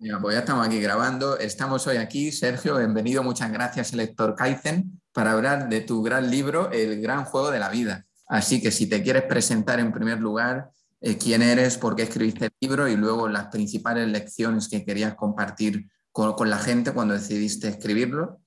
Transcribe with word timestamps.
Ya, 0.00 0.20
pues 0.20 0.34
ya 0.34 0.40
estamos 0.40 0.64
aquí 0.64 0.80
grabando. 0.80 1.36
Estamos 1.38 1.84
hoy 1.88 1.96
aquí, 1.96 2.30
Sergio. 2.30 2.78
Bienvenido, 2.78 3.24
muchas 3.24 3.50
gracias, 3.50 3.92
Lector 3.92 4.36
Kaizen, 4.36 5.00
para 5.12 5.32
hablar 5.32 5.68
de 5.68 5.80
tu 5.80 6.04
gran 6.04 6.30
libro, 6.30 6.70
El 6.70 7.02
gran 7.02 7.24
juego 7.24 7.50
de 7.50 7.58
la 7.58 7.68
vida. 7.68 8.06
Así 8.28 8.62
que 8.62 8.70
si 8.70 8.88
te 8.88 9.02
quieres 9.02 9.24
presentar 9.24 9.80
en 9.80 9.90
primer 9.90 10.20
lugar, 10.20 10.70
eh, 11.00 11.18
quién 11.18 11.42
eres, 11.42 11.78
por 11.78 11.96
qué 11.96 12.04
escribiste 12.04 12.44
el 12.44 12.52
libro 12.60 12.86
y 12.86 12.94
luego 12.94 13.28
las 13.28 13.48
principales 13.48 14.06
lecciones 14.06 14.68
que 14.68 14.84
querías 14.84 15.16
compartir 15.16 15.88
con, 16.12 16.48
la 16.48 16.58
gente 16.58 16.92
cuando 16.92 17.14
decidiste 17.14 17.66
escribirlo. 17.66 18.40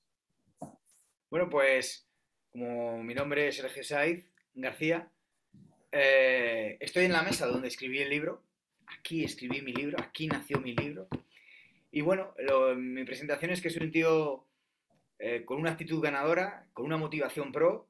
Bueno, 1.28 1.50
pues 1.50 2.08
como 2.50 3.02
mi 3.02 3.12
nombre 3.12 3.48
es 3.48 3.56
Sergio 3.56 3.84
Saiz 3.84 4.24
García, 4.54 5.12
eh, 5.90 6.78
estoy 6.80 7.04
en 7.04 7.12
la 7.12 7.22
mesa 7.22 7.44
donde 7.46 7.68
escribí 7.68 7.98
el 7.98 8.08
libro. 8.08 8.42
Aquí 8.98 9.22
escribí 9.22 9.60
mi 9.60 9.74
libro, 9.74 9.98
aquí 10.00 10.28
nació 10.28 10.58
mi 10.58 10.74
libro. 10.74 11.08
Y 11.94 12.00
bueno, 12.00 12.34
mi 12.74 13.04
presentación 13.04 13.50
es 13.50 13.60
que 13.60 13.68
soy 13.68 13.82
un 13.82 13.92
tío 13.92 14.46
eh, 15.18 15.44
con 15.44 15.60
una 15.60 15.72
actitud 15.72 16.02
ganadora, 16.02 16.66
con 16.72 16.86
una 16.86 16.96
motivación 16.96 17.52
pro 17.52 17.86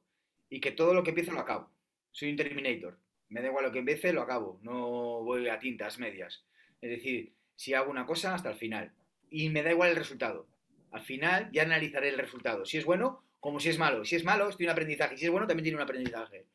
y 0.49 0.59
que 0.59 0.71
todo 0.71 0.93
lo 0.93 1.03
que 1.03 1.11
empiezo 1.11 1.31
lo 1.31 1.39
acabo. 1.39 1.71
Soy 2.11 2.29
un 2.29 2.35
Terminator. 2.35 2.99
Me 3.29 3.41
da 3.41 3.47
igual 3.47 3.63
lo 3.63 3.71
que 3.71 3.79
empiece, 3.79 4.11
lo 4.11 4.21
acabo. 4.21 4.59
No 4.61 5.23
voy 5.23 5.47
a 5.47 5.57
tintas 5.57 5.99
medias. 5.99 6.43
Es 6.81 6.89
decir, 6.89 7.33
si 7.55 7.73
hago 7.73 7.89
una 7.89 8.05
cosa 8.05 8.35
hasta 8.35 8.49
el 8.49 8.57
final. 8.57 8.91
Y 9.29 9.49
me 9.49 9.63
da 9.63 9.71
igual 9.71 9.91
el 9.91 9.95
resultado. 9.95 10.47
Al 10.91 11.01
final 11.01 11.49
ya 11.53 11.63
analizaré 11.63 12.09
el 12.09 12.17
resultado. 12.17 12.65
Si 12.65 12.77
es 12.77 12.83
bueno, 12.83 13.23
como 13.39 13.61
si 13.61 13.69
es 13.69 13.79
malo. 13.79 14.03
Si 14.03 14.17
es 14.17 14.25
malo, 14.25 14.49
estoy 14.49 14.65
en 14.65 14.73
aprendizaje. 14.73 15.17
Si 15.17 15.23
es 15.23 15.31
bueno, 15.31 15.47
también 15.47 15.63
tiene 15.63 15.77
un 15.77 15.83
aprendizaje. 15.83 16.45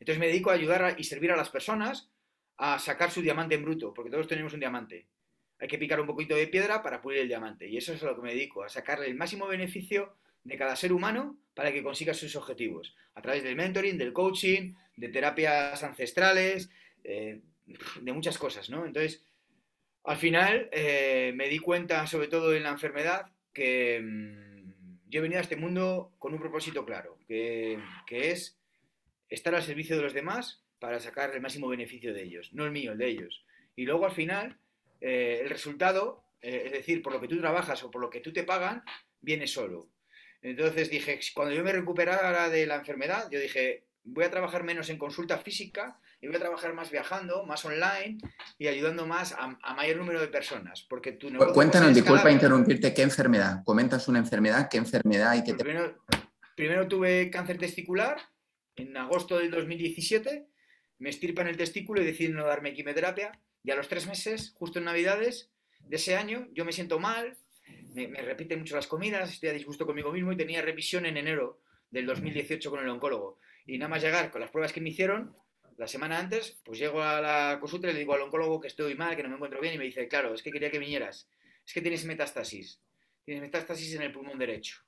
Entonces 0.00 0.18
me 0.18 0.26
dedico 0.26 0.50
a 0.50 0.54
ayudar 0.54 0.96
y 0.98 1.04
servir 1.04 1.30
a 1.30 1.36
las 1.36 1.50
personas 1.50 2.10
a 2.56 2.80
sacar 2.80 3.12
su 3.12 3.22
diamante 3.22 3.54
en 3.54 3.62
bruto, 3.62 3.94
porque 3.94 4.10
todos 4.10 4.26
tenemos 4.26 4.52
un 4.52 4.60
diamante 4.60 5.06
hay 5.58 5.68
que 5.68 5.78
picar 5.78 6.00
un 6.00 6.06
poquito 6.06 6.34
de 6.34 6.46
piedra 6.48 6.82
para 6.82 7.00
pulir 7.00 7.20
el 7.20 7.28
diamante. 7.28 7.68
Y 7.68 7.76
eso 7.76 7.92
es 7.92 8.02
a 8.02 8.06
lo 8.06 8.16
que 8.16 8.22
me 8.22 8.34
dedico, 8.34 8.62
a 8.62 8.68
sacarle 8.68 9.06
el 9.06 9.14
máximo 9.14 9.46
beneficio 9.46 10.14
de 10.44 10.56
cada 10.56 10.76
ser 10.76 10.92
humano 10.92 11.38
para 11.54 11.72
que 11.72 11.82
consiga 11.82 12.14
sus 12.14 12.36
objetivos. 12.36 12.94
A 13.14 13.22
través 13.22 13.42
del 13.42 13.56
mentoring, 13.56 13.98
del 13.98 14.12
coaching, 14.12 14.74
de 14.96 15.08
terapias 15.08 15.82
ancestrales, 15.82 16.70
eh, 17.04 17.40
de 18.00 18.12
muchas 18.12 18.38
cosas, 18.38 18.70
¿no? 18.70 18.86
Entonces, 18.86 19.24
al 20.04 20.16
final 20.16 20.68
eh, 20.72 21.32
me 21.34 21.48
di 21.48 21.58
cuenta, 21.58 22.06
sobre 22.06 22.28
todo 22.28 22.54
en 22.54 22.62
la 22.62 22.70
enfermedad, 22.70 23.32
que 23.52 24.00
mm, 24.00 25.08
yo 25.08 25.18
he 25.18 25.22
venido 25.22 25.38
a 25.38 25.42
este 25.42 25.56
mundo 25.56 26.12
con 26.18 26.32
un 26.32 26.40
propósito 26.40 26.84
claro, 26.84 27.18
que, 27.26 27.78
es 28.10 28.58
estar 29.28 29.54
al 29.54 29.62
servicio 29.62 29.96
de 29.96 30.02
los 30.02 30.14
demás 30.14 30.62
para 30.78 31.00
sacar 31.00 31.34
el 31.34 31.40
máximo 31.40 31.68
beneficio 31.68 32.14
de 32.14 32.22
ellos, 32.22 32.52
no 32.52 32.64
el 32.64 32.70
mío, 32.70 32.92
el 32.92 32.98
de 32.98 33.08
ellos. 33.08 33.44
Y 33.74 33.84
luego 33.84 34.04
al 34.04 34.12
final 34.12 34.58
eh, 35.00 35.40
el 35.42 35.50
resultado, 35.50 36.24
eh, 36.40 36.62
es 36.66 36.72
decir, 36.72 37.02
por 37.02 37.12
lo 37.12 37.20
que 37.20 37.28
tú 37.28 37.38
trabajas 37.38 37.82
o 37.82 37.90
por 37.90 38.00
lo 38.00 38.10
que 38.10 38.20
tú 38.20 38.32
te 38.32 38.44
pagan, 38.44 38.82
viene 39.20 39.46
solo. 39.46 39.90
Entonces 40.42 40.90
dije, 40.90 41.18
cuando 41.34 41.54
yo 41.54 41.64
me 41.64 41.72
recuperara 41.72 42.48
de 42.48 42.66
la 42.66 42.76
enfermedad, 42.76 43.28
yo 43.30 43.40
dije, 43.40 43.86
voy 44.04 44.24
a 44.24 44.30
trabajar 44.30 44.62
menos 44.62 44.88
en 44.88 44.98
consulta 44.98 45.38
física 45.38 45.98
y 46.20 46.28
voy 46.28 46.36
a 46.36 46.40
trabajar 46.40 46.72
más 46.72 46.90
viajando, 46.90 47.44
más 47.44 47.64
online 47.64 48.18
y 48.58 48.68
ayudando 48.68 49.06
más 49.06 49.32
a, 49.32 49.58
mayor 49.74 49.96
número 49.96 50.20
de 50.20 50.28
personas. 50.28 50.82
Porque 50.88 51.12
tu 51.12 51.28
Cuéntanos, 51.52 51.94
disculpa 51.94 52.30
interrumpirte, 52.30 52.94
¿qué 52.94 53.02
enfermedad? 53.02 53.62
Comentas 53.64 54.08
una 54.08 54.18
enfermedad, 54.18 54.68
¿qué 54.70 54.78
enfermedad 54.78 55.34
y 55.34 55.44
qué 55.44 55.54
te... 55.54 55.64
primero, 55.64 56.04
primero 56.54 56.86
tuve 56.86 57.30
cáncer 57.30 57.58
testicular 57.58 58.18
en 58.76 58.96
agosto 58.96 59.38
del 59.38 59.50
2017, 59.50 60.46
me 60.98 61.10
estirpan 61.10 61.48
el 61.48 61.56
testículo 61.56 62.00
y 62.00 62.06
deciden 62.06 62.36
no 62.36 62.46
darme 62.46 62.72
quimioterapia 62.72 63.38
y 63.66 63.72
a 63.72 63.74
los 63.74 63.88
tres 63.88 64.06
meses, 64.06 64.52
justo 64.56 64.78
en 64.78 64.84
Navidades 64.84 65.50
de 65.80 65.96
ese 65.96 66.14
año, 66.14 66.46
yo 66.52 66.64
me 66.64 66.70
siento 66.70 67.00
mal, 67.00 67.36
me, 67.94 68.06
repiten 68.22 68.60
mucho 68.60 68.76
las 68.76 68.86
comidas, 68.86 69.28
estoy 69.28 69.48
a 69.48 69.52
disgusto 69.52 69.84
conmigo 69.86 70.12
mismo 70.12 70.30
y 70.30 70.36
tenía 70.36 70.62
revisión 70.62 71.04
en 71.04 71.16
enero 71.16 71.58
del 71.90 72.06
2018 72.06 72.70
con 72.70 72.78
el 72.78 72.88
oncólogo. 72.88 73.40
Y 73.66 73.76
nada 73.76 73.88
más 73.88 74.02
llegar 74.02 74.30
con 74.30 74.40
las 74.40 74.50
pruebas 74.50 74.72
que 74.72 74.80
me 74.80 74.90
hicieron, 74.90 75.34
la 75.78 75.88
semana 75.88 76.16
antes, 76.16 76.60
pues 76.64 76.78
llego 76.78 77.02
a 77.02 77.20
la 77.20 77.58
consulta 77.58 77.90
y 77.90 77.92
le 77.92 77.98
digo 77.98 78.14
al 78.14 78.20
oncólogo 78.20 78.60
que 78.60 78.68
estoy 78.68 78.94
mal, 78.94 79.16
que 79.16 79.24
no 79.24 79.30
me 79.30 79.34
encuentro 79.34 79.60
bien, 79.60 79.74
y 79.74 79.78
me 79.78 79.84
dice, 79.84 80.06
claro, 80.06 80.32
es 80.32 80.44
que 80.44 80.52
quería 80.52 80.70
que 80.70 80.78
vinieras. 80.78 81.28
Es 81.66 81.72
que 81.72 81.82
tienes 81.82 82.04
metástasis. 82.04 82.80
Tienes 83.24 83.42
metástasis 83.42 83.92
en 83.96 84.02
el 84.02 84.12
pulmón 84.12 84.38
derecho. 84.38 84.80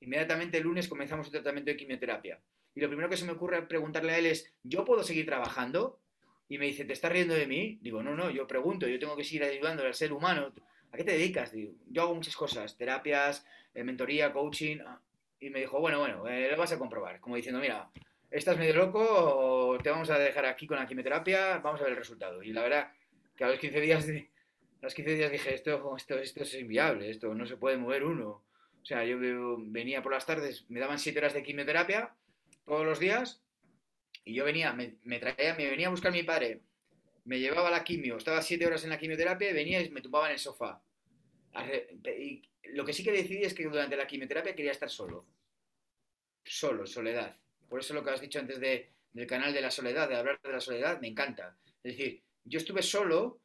Inmediatamente 0.00 0.58
el 0.58 0.64
lunes 0.64 0.88
comenzamos 0.88 1.28
el 1.28 1.32
tratamiento 1.32 1.70
de 1.70 1.76
quimioterapia. 1.76 2.40
Y 2.74 2.80
lo 2.80 2.88
primero 2.88 3.08
que 3.08 3.16
se 3.16 3.24
me 3.24 3.32
ocurre 3.32 3.62
preguntarle 3.62 4.14
a 4.14 4.18
él 4.18 4.26
es, 4.26 4.52
¿yo 4.64 4.84
puedo 4.84 5.04
seguir 5.04 5.26
trabajando? 5.26 6.00
Y 6.48 6.58
me 6.58 6.66
dice, 6.66 6.84
¿te 6.84 6.92
estás 6.92 7.10
riendo 7.10 7.34
de 7.34 7.46
mí? 7.46 7.78
Digo, 7.80 8.02
no, 8.02 8.14
no, 8.14 8.30
yo 8.30 8.46
pregunto, 8.46 8.86
yo 8.86 8.98
tengo 8.98 9.16
que 9.16 9.24
seguir 9.24 9.44
ayudando 9.44 9.84
al 9.84 9.94
ser 9.94 10.12
humano. 10.12 10.52
¿A 10.92 10.96
qué 10.96 11.04
te 11.04 11.12
dedicas? 11.12 11.52
Digo, 11.52 11.72
yo 11.88 12.02
hago 12.02 12.14
muchas 12.14 12.36
cosas, 12.36 12.76
terapias, 12.76 13.44
eh, 13.74 13.82
mentoría, 13.82 14.32
coaching. 14.32 14.78
Ah, 14.86 15.00
y 15.40 15.50
me 15.50 15.60
dijo, 15.60 15.80
bueno, 15.80 15.98
bueno, 15.98 16.26
eh, 16.28 16.48
lo 16.50 16.56
vas 16.56 16.72
a 16.72 16.78
comprobar. 16.78 17.20
Como 17.20 17.36
diciendo, 17.36 17.60
mira, 17.60 17.90
estás 18.30 18.56
medio 18.56 18.74
loco, 18.74 19.76
te 19.82 19.90
vamos 19.90 20.08
a 20.10 20.18
dejar 20.18 20.46
aquí 20.46 20.66
con 20.66 20.78
la 20.78 20.86
quimioterapia, 20.86 21.58
vamos 21.58 21.80
a 21.80 21.84
ver 21.84 21.92
el 21.92 21.98
resultado. 21.98 22.42
Y 22.42 22.52
la 22.52 22.62
verdad, 22.62 22.92
que 23.36 23.44
a 23.44 23.48
los 23.48 23.58
15 23.58 23.80
días, 23.80 24.08
a 24.08 24.84
los 24.84 24.94
15 24.94 25.14
días 25.14 25.32
dije, 25.32 25.52
esto, 25.54 25.96
esto, 25.96 26.18
esto 26.18 26.42
es 26.42 26.54
inviable, 26.54 27.10
esto 27.10 27.34
no 27.34 27.44
se 27.46 27.56
puede 27.56 27.76
mover 27.76 28.04
uno. 28.04 28.44
O 28.80 28.84
sea, 28.84 29.04
yo 29.04 29.18
venía 29.58 30.00
por 30.00 30.12
las 30.12 30.26
tardes, 30.26 30.64
me 30.70 30.78
daban 30.78 31.00
7 31.00 31.18
horas 31.18 31.34
de 31.34 31.42
quimioterapia 31.42 32.14
todos 32.64 32.86
los 32.86 33.00
días 33.00 33.42
y 34.26 34.34
yo 34.34 34.44
venía, 34.44 34.72
me, 34.72 35.18
traía, 35.20 35.54
me 35.54 35.70
venía 35.70 35.86
a 35.86 35.90
buscar 35.90 36.10
mi 36.10 36.24
padre, 36.24 36.60
me 37.24 37.38
llevaba 37.38 37.70
la 37.70 37.84
quimio, 37.84 38.16
estaba 38.16 38.42
siete 38.42 38.66
horas 38.66 38.82
en 38.82 38.90
la 38.90 38.98
quimioterapia 38.98 39.52
venía 39.52 39.80
y 39.80 39.88
me 39.90 40.02
tumbaba 40.02 40.26
en 40.26 40.32
el 40.32 40.38
sofá. 40.40 40.82
Y 42.18 42.42
lo 42.64 42.84
que 42.84 42.92
sí 42.92 43.04
que 43.04 43.12
decidí 43.12 43.44
es 43.44 43.54
que 43.54 43.64
durante 43.64 43.96
la 43.96 44.06
quimioterapia 44.06 44.56
quería 44.56 44.72
estar 44.72 44.90
solo. 44.90 45.24
Solo, 46.44 46.86
soledad. 46.86 47.36
Por 47.68 47.78
eso 47.80 47.94
lo 47.94 48.02
que 48.02 48.10
has 48.10 48.20
dicho 48.20 48.40
antes 48.40 48.58
de, 48.58 48.90
del 49.12 49.28
canal 49.28 49.54
de 49.54 49.60
la 49.60 49.70
soledad, 49.70 50.08
de 50.08 50.16
hablar 50.16 50.40
de 50.42 50.52
la 50.52 50.60
soledad, 50.60 51.00
me 51.00 51.06
encanta. 51.06 51.56
Es 51.84 51.96
decir, 51.96 52.22
yo 52.44 52.58
estuve 52.58 52.82
solo 52.82 53.38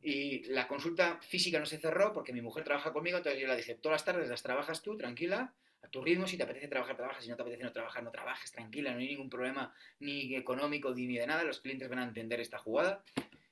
y 0.00 0.44
la 0.44 0.68
consulta 0.68 1.18
física 1.20 1.58
no 1.58 1.66
se 1.66 1.78
cerró 1.78 2.12
porque 2.12 2.32
mi 2.32 2.42
mujer 2.42 2.62
trabaja 2.62 2.92
conmigo, 2.92 3.18
entonces 3.18 3.40
yo 3.42 3.48
le 3.48 3.56
dije, 3.56 3.74
todas 3.74 3.96
las 3.96 4.04
tardes 4.04 4.28
las 4.28 4.42
trabajas 4.44 4.82
tú, 4.82 4.96
tranquila, 4.96 5.52
a 5.82 5.88
tu 5.88 6.02
ritmo, 6.02 6.26
si 6.26 6.36
te 6.36 6.42
apetece 6.42 6.68
trabajar, 6.68 6.96
trabajas, 6.96 7.24
si 7.24 7.30
no 7.30 7.36
te 7.36 7.42
apetece 7.42 7.64
no 7.64 7.72
trabajar, 7.72 8.02
no 8.02 8.10
trabajes, 8.10 8.52
tranquila, 8.52 8.92
no 8.92 8.98
hay 8.98 9.08
ningún 9.08 9.30
problema 9.30 9.72
ni 10.00 10.34
económico 10.34 10.94
ni 10.94 11.16
de 11.16 11.26
nada, 11.26 11.44
los 11.44 11.60
clientes 11.60 11.88
van 11.88 12.00
a 12.00 12.04
entender 12.04 12.40
esta 12.40 12.58
jugada. 12.58 13.02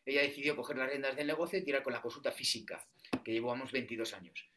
Ella 0.05 0.23
decidió 0.23 0.55
coger 0.55 0.77
las 0.77 0.89
riendas 0.89 1.17
del 1.17 1.27
negocio 1.27 1.59
y 1.59 1.63
tirar 1.63 1.83
con 1.83 1.93
la 1.93 2.01
consulta 2.01 2.31
física, 2.31 2.85
que 3.25 3.33
llevamos 3.33 3.73
22 3.73 4.15
años. 4.15 4.49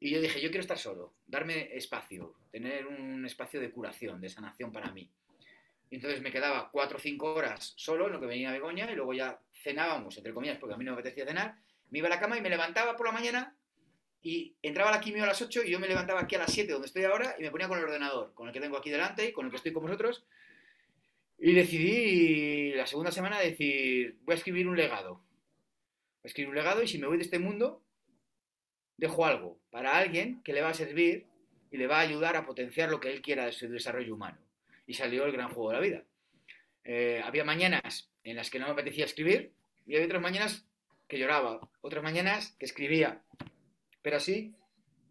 Y 0.00 0.10
yo 0.10 0.20
dije, 0.20 0.40
yo 0.40 0.48
quiero 0.48 0.60
estar 0.60 0.78
solo, 0.78 1.14
darme 1.26 1.74
espacio, 1.76 2.34
tener 2.50 2.86
un 2.86 3.24
espacio 3.24 3.60
de 3.60 3.70
curación, 3.70 4.20
de 4.20 4.28
sanación 4.28 4.72
para 4.72 4.90
mí. 4.92 5.10
Y 5.90 5.96
entonces 5.96 6.20
me 6.20 6.32
quedaba 6.32 6.70
4 6.70 6.96
o 6.96 7.00
5 7.00 7.34
horas 7.34 7.74
solo 7.76 8.06
en 8.06 8.12
lo 8.12 8.20
que 8.20 8.26
venía 8.26 8.50
Begoña 8.50 8.90
y 8.90 8.96
luego 8.96 9.14
ya 9.14 9.38
cenábamos, 9.62 10.16
entre 10.16 10.32
comillas, 10.32 10.58
porque 10.58 10.74
a 10.74 10.76
mí 10.76 10.84
no 10.84 10.92
me 10.92 11.00
apetecía 11.00 11.26
cenar. 11.26 11.56
Me 11.90 11.98
iba 11.98 12.08
a 12.08 12.10
la 12.10 12.20
cama 12.20 12.36
y 12.36 12.40
me 12.40 12.50
levantaba 12.50 12.96
por 12.96 13.06
la 13.06 13.12
mañana 13.12 13.56
y 14.24 14.56
entraba 14.62 14.90
la 14.90 15.00
quimio 15.00 15.22
a 15.22 15.26
las 15.26 15.42
8 15.42 15.64
y 15.64 15.70
yo 15.70 15.78
me 15.78 15.86
levantaba 15.86 16.20
aquí 16.22 16.34
a 16.34 16.38
las 16.38 16.50
7 16.50 16.72
donde 16.72 16.86
estoy 16.86 17.04
ahora 17.04 17.36
y 17.38 17.42
me 17.42 17.50
ponía 17.50 17.68
con 17.68 17.78
el 17.78 17.84
ordenador, 17.84 18.32
con 18.32 18.48
el 18.48 18.54
que 18.54 18.60
tengo 18.60 18.78
aquí 18.78 18.88
delante 18.88 19.28
y 19.28 19.32
con 19.32 19.44
el 19.44 19.50
que 19.50 19.58
estoy 19.58 19.74
con 19.74 19.82
vosotros. 19.82 20.24
Y 21.38 21.52
decidí 21.52 22.72
la 22.72 22.86
segunda 22.86 23.12
semana 23.12 23.38
decir, 23.38 24.16
voy 24.22 24.32
a 24.32 24.36
escribir 24.38 24.66
un 24.66 24.78
legado. 24.78 25.16
Voy 25.16 26.24
a 26.24 26.28
escribir 26.28 26.48
un 26.48 26.54
legado 26.54 26.82
y 26.82 26.88
si 26.88 26.96
me 26.96 27.06
voy 27.06 27.18
de 27.18 27.24
este 27.24 27.38
mundo, 27.38 27.82
dejo 28.96 29.26
algo 29.26 29.58
para 29.70 29.98
alguien 29.98 30.42
que 30.42 30.54
le 30.54 30.62
va 30.62 30.70
a 30.70 30.74
servir 30.74 31.26
y 31.70 31.76
le 31.76 31.86
va 31.86 31.98
a 31.98 32.00
ayudar 32.00 32.34
a 32.36 32.46
potenciar 32.46 32.88
lo 32.88 33.00
que 33.00 33.10
él 33.10 33.20
quiera 33.20 33.44
de 33.44 33.52
su 33.52 33.68
desarrollo 33.68 34.14
humano. 34.14 34.38
Y 34.86 34.94
salió 34.94 35.26
el 35.26 35.32
gran 35.32 35.50
juego 35.50 35.68
de 35.68 35.76
la 35.76 35.82
vida. 35.82 36.02
Eh, 36.84 37.20
había 37.22 37.44
mañanas 37.44 38.08
en 38.22 38.36
las 38.36 38.48
que 38.48 38.58
no 38.58 38.64
me 38.64 38.72
apetecía 38.72 39.04
escribir 39.04 39.52
y 39.86 39.96
había 39.96 40.06
otras 40.06 40.22
mañanas 40.22 40.64
que 41.08 41.18
lloraba, 41.18 41.60
otras 41.82 42.02
mañanas 42.02 42.56
que 42.58 42.64
escribía, 42.64 43.20
pero 44.04 44.18
así, 44.18 44.54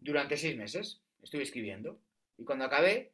durante 0.00 0.36
seis 0.36 0.56
meses 0.56 1.02
estuve 1.20 1.42
escribiendo. 1.42 1.98
Y 2.38 2.44
cuando 2.44 2.64
acabé, 2.64 3.10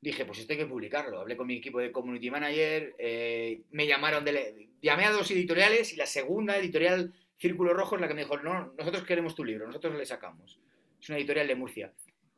dije, 0.00 0.24
pues 0.24 0.38
esto 0.38 0.54
hay 0.54 0.58
que 0.58 0.64
publicarlo. 0.64 1.20
Hablé 1.20 1.36
con 1.36 1.46
mi 1.46 1.58
equipo 1.58 1.80
de 1.80 1.92
community 1.92 2.30
manager, 2.30 2.96
eh, 2.98 3.60
me 3.72 3.86
llamaron, 3.86 4.24
de, 4.24 4.70
llamé 4.80 5.04
a 5.04 5.12
dos 5.12 5.30
editoriales 5.30 5.92
y 5.92 5.96
la 5.96 6.06
segunda 6.06 6.56
editorial 6.56 7.12
Círculo 7.36 7.74
Rojo 7.74 7.96
es 7.96 8.00
la 8.00 8.08
que 8.08 8.14
me 8.14 8.22
dijo, 8.22 8.38
no, 8.38 8.72
nosotros 8.78 9.04
queremos 9.04 9.34
tu 9.34 9.44
libro, 9.44 9.66
nosotros 9.66 9.94
le 9.94 10.06
sacamos. 10.06 10.58
Es 10.98 11.10
una 11.10 11.18
editorial 11.18 11.46
de 11.46 11.56
Murcia. 11.56 11.92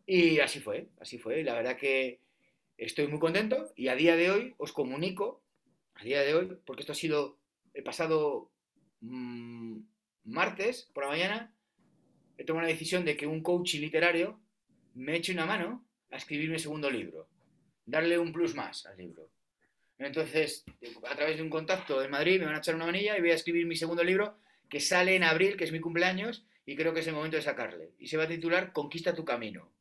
Y 0.04 0.40
así 0.40 0.58
fue, 0.58 0.88
así 0.98 1.16
fue. 1.16 1.38
Y 1.38 1.44
la 1.44 1.54
verdad 1.54 1.76
que 1.76 2.18
estoy 2.76 3.06
muy 3.06 3.20
contento 3.20 3.72
y 3.76 3.86
a 3.86 3.94
día 3.94 4.16
de 4.16 4.32
hoy 4.32 4.54
os 4.58 4.72
comunico, 4.72 5.44
a 5.94 6.02
día 6.02 6.22
de 6.22 6.34
hoy, 6.34 6.58
porque 6.66 6.82
esto 6.82 6.90
ha 6.90 6.96
sido 6.96 7.38
el 7.72 7.84
pasado 7.84 8.50
mm, 9.00 9.78
martes 10.24 10.90
por 10.92 11.04
la 11.04 11.10
mañana, 11.10 11.54
he 12.38 12.44
tomado 12.44 12.66
la 12.66 12.72
decisión 12.72 13.04
de 13.04 13.16
que 13.16 13.26
un 13.26 13.42
coach 13.42 13.74
literario 13.74 14.40
me 14.94 15.16
eche 15.16 15.32
una 15.32 15.44
mano 15.44 15.84
a 16.10 16.16
escribir 16.16 16.48
mi 16.48 16.58
segundo 16.58 16.88
libro, 16.88 17.28
darle 17.84 18.18
un 18.18 18.32
plus 18.32 18.54
más 18.54 18.86
al 18.86 18.96
libro. 18.96 19.28
Entonces, 19.98 20.64
a 21.10 21.16
través 21.16 21.36
de 21.36 21.42
un 21.42 21.50
contacto 21.50 22.02
en 22.02 22.10
Madrid 22.10 22.38
me 22.38 22.46
van 22.46 22.54
a 22.54 22.58
echar 22.58 22.74
una 22.76 22.86
manilla 22.86 23.18
y 23.18 23.20
voy 23.20 23.32
a 23.32 23.34
escribir 23.34 23.66
mi 23.66 23.76
segundo 23.76 24.04
libro 24.04 24.38
que 24.68 24.80
sale 24.80 25.16
en 25.16 25.24
abril, 25.24 25.56
que 25.56 25.64
es 25.64 25.72
mi 25.72 25.80
cumpleaños, 25.80 26.44
y 26.64 26.76
creo 26.76 26.94
que 26.94 27.00
es 27.00 27.06
el 27.06 27.14
momento 27.14 27.36
de 27.36 27.42
sacarle. 27.42 27.90
Y 27.98 28.06
se 28.06 28.16
va 28.16 28.24
a 28.24 28.28
titular 28.28 28.72
Conquista 28.72 29.14
tu 29.14 29.24
camino. 29.24 29.72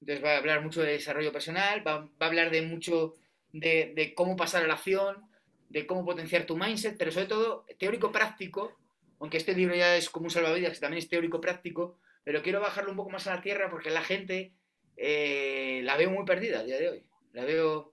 Entonces 0.00 0.24
va 0.24 0.32
a 0.32 0.38
hablar 0.38 0.62
mucho 0.62 0.82
de 0.82 0.92
desarrollo 0.92 1.32
personal, 1.32 1.86
va, 1.86 2.08
a 2.18 2.26
hablar 2.26 2.50
de 2.50 2.62
mucho 2.62 3.16
de, 3.52 4.12
cómo 4.16 4.36
pasar 4.36 4.64
a 4.64 4.66
la 4.66 4.74
acción, 4.74 5.30
de 5.68 5.86
cómo 5.86 6.04
potenciar 6.04 6.46
tu 6.46 6.56
mindset, 6.56 6.96
pero 6.96 7.12
sobre 7.12 7.26
todo 7.26 7.66
teórico-práctico, 7.78 8.78
aunque 9.20 9.36
este 9.36 9.54
libro 9.54 9.74
ya 9.74 9.96
es 9.96 10.10
como 10.10 10.24
un 10.24 10.30
salvavidas, 10.30 10.72
que 10.72 10.80
también 10.80 10.98
es 10.98 11.08
teórico-práctico, 11.08 11.98
pero 12.24 12.42
quiero 12.42 12.60
bajarlo 12.60 12.90
un 12.90 12.96
poco 12.96 13.10
más 13.10 13.26
a 13.26 13.36
la 13.36 13.42
tierra 13.42 13.70
porque 13.70 13.90
la 13.90 14.02
gente 14.02 14.54
eh, 14.96 15.82
la 15.84 15.96
veo 15.96 16.10
muy 16.10 16.24
perdida 16.24 16.60
a 16.60 16.64
día 16.64 16.78
de 16.78 16.88
hoy. 16.88 17.04
La 17.32 17.44
veo 17.44 17.92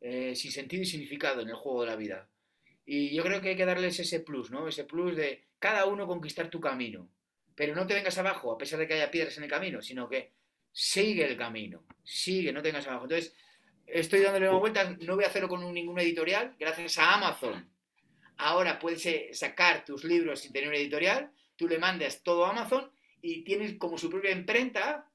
eh, 0.00 0.34
sin 0.34 0.52
sentido 0.52 0.82
y 0.82 0.86
significado 0.86 1.42
en 1.42 1.48
el 1.48 1.54
juego 1.54 1.82
de 1.82 1.86
la 1.86 1.96
vida. 1.96 2.28
Y 2.84 3.14
yo 3.14 3.22
creo 3.22 3.40
que 3.40 3.50
hay 3.50 3.56
que 3.56 3.64
darles 3.64 3.98
ese 4.00 4.20
plus, 4.20 4.50
¿no? 4.50 4.68
Ese 4.68 4.84
plus 4.84 5.16
de 5.16 5.44
cada 5.58 5.86
uno 5.86 6.06
conquistar 6.06 6.50
tu 6.50 6.60
camino. 6.60 7.08
Pero 7.54 7.74
no 7.74 7.86
te 7.86 7.94
vengas 7.94 8.18
abajo, 8.18 8.52
a 8.52 8.58
pesar 8.58 8.80
de 8.80 8.88
que 8.88 8.94
haya 8.94 9.10
piedras 9.10 9.38
en 9.38 9.44
el 9.44 9.50
camino, 9.50 9.80
sino 9.80 10.08
que 10.08 10.32
sigue 10.72 11.24
el 11.24 11.36
camino, 11.36 11.84
sigue, 12.02 12.52
no 12.52 12.60
te 12.60 12.68
vengas 12.68 12.86
abajo. 12.88 13.04
Entonces, 13.04 13.32
estoy 13.86 14.20
dándole 14.20 14.48
una 14.48 14.58
vuelta, 14.58 14.96
no 15.00 15.14
voy 15.14 15.24
a 15.24 15.28
hacerlo 15.28 15.48
con 15.48 15.72
ningún 15.72 15.98
editorial, 16.00 16.56
gracias 16.58 16.98
a 16.98 17.14
Amazon. 17.14 17.73
Ahora 18.36 18.78
puedes 18.78 19.04
eh, 19.06 19.30
sacar 19.32 19.84
tus 19.84 20.04
libros 20.04 20.40
sin 20.40 20.52
tener 20.52 20.68
un 20.68 20.74
editorial, 20.74 21.30
tú 21.56 21.68
le 21.68 21.78
mandas 21.78 22.22
todo 22.22 22.44
a 22.46 22.50
Amazon 22.50 22.90
y 23.22 23.42
tienes 23.42 23.74
como 23.78 23.98
su 23.98 24.10
propia 24.10 24.32
imprenta 24.32 25.08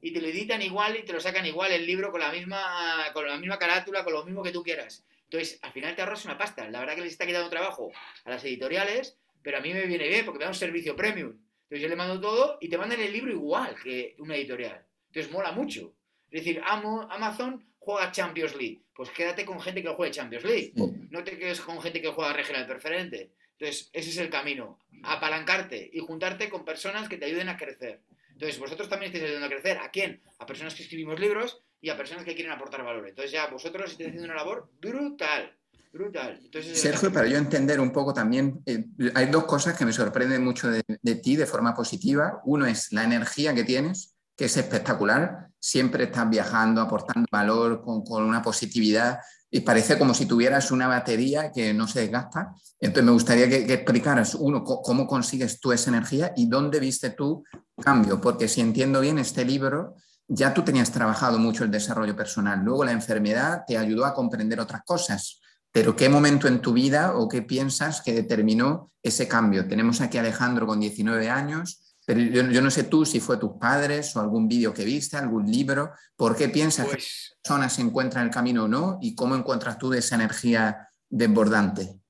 y 0.00 0.12
te 0.12 0.20
lo 0.20 0.28
editan 0.28 0.62
igual 0.62 0.96
y 0.96 1.04
te 1.04 1.12
lo 1.12 1.20
sacan 1.20 1.46
igual 1.46 1.72
el 1.72 1.86
libro 1.86 2.10
con 2.10 2.20
la 2.20 2.32
misma, 2.32 3.10
con 3.12 3.26
la 3.26 3.36
misma 3.36 3.58
carátula, 3.58 4.04
con 4.04 4.14
lo 4.14 4.24
mismo 4.24 4.42
que 4.42 4.52
tú 4.52 4.62
quieras. 4.62 5.04
Entonces, 5.24 5.58
al 5.62 5.72
final 5.72 5.94
te 5.94 6.02
ahorras 6.02 6.24
una 6.24 6.38
pasta. 6.38 6.68
La 6.70 6.80
verdad 6.80 6.96
que 6.96 7.02
les 7.02 7.12
está 7.12 7.26
quitando 7.26 7.48
trabajo 7.50 7.92
a 8.24 8.30
las 8.30 8.42
editoriales, 8.44 9.16
pero 9.42 9.58
a 9.58 9.60
mí 9.60 9.72
me 9.72 9.86
viene 9.86 10.08
bien 10.08 10.24
porque 10.24 10.38
me 10.38 10.44
da 10.44 10.50
un 10.50 10.56
servicio 10.56 10.96
premium. 10.96 11.36
Entonces 11.64 11.82
yo 11.82 11.88
le 11.88 11.96
mando 11.96 12.20
todo 12.20 12.58
y 12.60 12.68
te 12.68 12.76
mandan 12.76 13.00
el 13.00 13.12
libro 13.12 13.30
igual 13.30 13.76
que 13.80 14.16
una 14.18 14.34
editorial. 14.34 14.84
Entonces 15.06 15.30
mola 15.30 15.52
mucho. 15.52 15.94
Es 16.30 16.44
decir, 16.44 16.60
Amazon 16.64 17.64
juega 17.80 18.12
Champions 18.12 18.54
League. 18.54 18.82
Pues 18.94 19.10
quédate 19.10 19.44
con 19.44 19.60
gente 19.60 19.82
que 19.82 19.88
juegue 19.88 20.12
Champions 20.12 20.44
League. 20.44 20.72
No 21.10 21.24
te 21.24 21.36
quedes 21.36 21.60
con 21.60 21.80
gente 21.80 22.00
que 22.00 22.08
juega 22.08 22.32
regional 22.32 22.66
preferente. 22.66 23.32
Entonces, 23.58 23.90
ese 23.92 24.10
es 24.10 24.18
el 24.18 24.30
camino. 24.30 24.78
Apalancarte 25.02 25.90
y 25.92 25.98
juntarte 26.00 26.48
con 26.48 26.64
personas 26.64 27.08
que 27.08 27.16
te 27.16 27.24
ayuden 27.24 27.48
a 27.48 27.56
crecer. 27.56 28.00
Entonces, 28.32 28.58
vosotros 28.58 28.88
también 28.88 29.10
estáis 29.10 29.24
ayudando 29.24 29.46
a 29.46 29.50
crecer. 29.50 29.78
¿A 29.78 29.90
quién? 29.90 30.22
A 30.38 30.46
personas 30.46 30.74
que 30.74 30.82
escribimos 30.82 31.18
libros 31.18 31.62
y 31.80 31.88
a 31.88 31.96
personas 31.96 32.24
que 32.24 32.34
quieren 32.34 32.52
aportar 32.52 32.84
valor. 32.84 33.08
Entonces, 33.08 33.32
ya 33.32 33.46
vosotros 33.48 33.90
estáis 33.90 34.10
haciendo 34.10 34.32
una 34.32 34.36
labor 34.36 34.70
brutal. 34.80 35.56
Brutal. 35.92 36.40
Sergio, 36.62 37.12
para 37.12 37.26
yo 37.26 37.36
entender 37.36 37.80
un 37.80 37.92
poco 37.92 38.14
también, 38.14 38.62
eh, 38.64 38.84
hay 39.14 39.26
dos 39.26 39.44
cosas 39.44 39.76
que 39.76 39.84
me 39.84 39.92
sorprenden 39.92 40.44
mucho 40.44 40.70
de, 40.70 40.82
de 40.86 41.14
ti 41.16 41.34
de 41.34 41.46
forma 41.46 41.74
positiva. 41.74 42.40
Uno 42.44 42.66
es 42.66 42.92
la 42.92 43.02
energía 43.02 43.52
que 43.54 43.64
tienes 43.64 44.09
que 44.40 44.46
es 44.46 44.56
espectacular. 44.56 45.50
Siempre 45.58 46.04
estás 46.04 46.30
viajando, 46.30 46.80
aportando 46.80 47.28
valor 47.30 47.82
con, 47.82 48.02
una 48.22 48.40
positividad 48.40 49.18
y 49.50 49.60
parece 49.60 49.98
como 49.98 50.14
si 50.14 50.24
tuvieras 50.24 50.70
una 50.70 50.88
batería 50.88 51.52
que 51.52 51.74
no 51.74 51.86
se 51.86 52.00
desgasta. 52.00 52.54
Entonces 52.80 53.04
me 53.04 53.12
gustaría 53.12 53.50
que, 53.50 53.70
explicaras, 53.70 54.34
uno, 54.34 54.64
cómo 54.64 55.06
consigues 55.06 55.60
tú 55.60 55.72
esa 55.72 55.90
energía 55.90 56.32
y 56.38 56.48
dónde 56.48 56.80
viste 56.80 57.10
tú 57.10 57.44
cambio, 57.84 58.18
porque 58.18 58.48
si 58.48 58.62
entiendo 58.62 59.02
bien 59.02 59.18
este 59.18 59.44
libro, 59.44 59.96
ya 60.26 60.54
tú 60.54 60.62
tenías 60.62 60.90
trabajado 60.90 61.38
mucho 61.38 61.64
el 61.64 61.70
desarrollo 61.70 62.16
personal, 62.16 62.60
luego 62.64 62.86
la 62.86 62.92
enfermedad 62.92 63.64
te 63.66 63.76
ayudó 63.76 64.06
a 64.06 64.14
comprender 64.14 64.58
otras 64.58 64.84
cosas, 64.86 65.42
pero 65.70 65.94
¿qué 65.94 66.08
momento 66.08 66.48
en 66.48 66.62
tu 66.62 66.72
vida 66.72 67.14
o 67.14 67.28
qué 67.28 67.42
piensas 67.42 68.00
que 68.00 68.14
determinó 68.14 68.90
ese 69.02 69.28
cambio? 69.28 69.68
Tenemos 69.68 70.00
aquí 70.00 70.16
a 70.16 70.22
Alejandro 70.22 70.66
con 70.66 70.80
19 70.80 71.28
años, 71.28 71.89
pero 72.10 72.22
yo, 72.50 72.60
no 72.60 72.72
sé 72.72 72.82
tú 72.82 73.06
si 73.06 73.20
fue 73.20 73.36
tus 73.36 73.52
padres 73.52 74.16
o 74.16 74.20
algún 74.20 74.48
vídeo 74.48 74.74
que 74.74 74.84
viste, 74.84 75.16
algún 75.16 75.48
libro. 75.48 75.92
¿Por 76.16 76.36
qué 76.36 76.48
piensas 76.48 76.86
que 76.86 76.94
pues 76.94 77.28
la 77.30 77.42
persona 77.42 77.68
se 77.68 77.82
encuentra 77.82 78.20
en 78.20 78.26
el 78.26 78.32
camino 78.32 78.64
o 78.64 78.68
no? 78.68 78.98
¿Y 79.00 79.14
cómo 79.14 79.36
encuentras 79.36 79.78
tú 79.78 79.94
esa 79.94 80.16
energía 80.16 80.90
desbordante? 81.08 82.00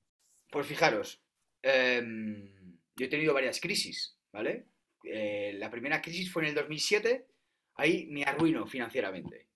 Pues 0.50 0.66
fijaros, 0.66 1.22
em, 1.60 2.78
yo 2.96 3.04
he 3.04 3.08
tenido 3.10 3.34
varias 3.34 3.60
crisis, 3.60 4.16
¿vale? 4.32 4.68
Eh, 5.04 5.52
la 5.58 5.70
primera 5.70 6.00
crisis 6.00 6.32
fue 6.32 6.44
en 6.44 6.48
el 6.48 6.54
2007, 6.54 7.26
ahí 7.74 8.06
me 8.06 8.24
arruino 8.24 8.66
financieramente. 8.66 9.48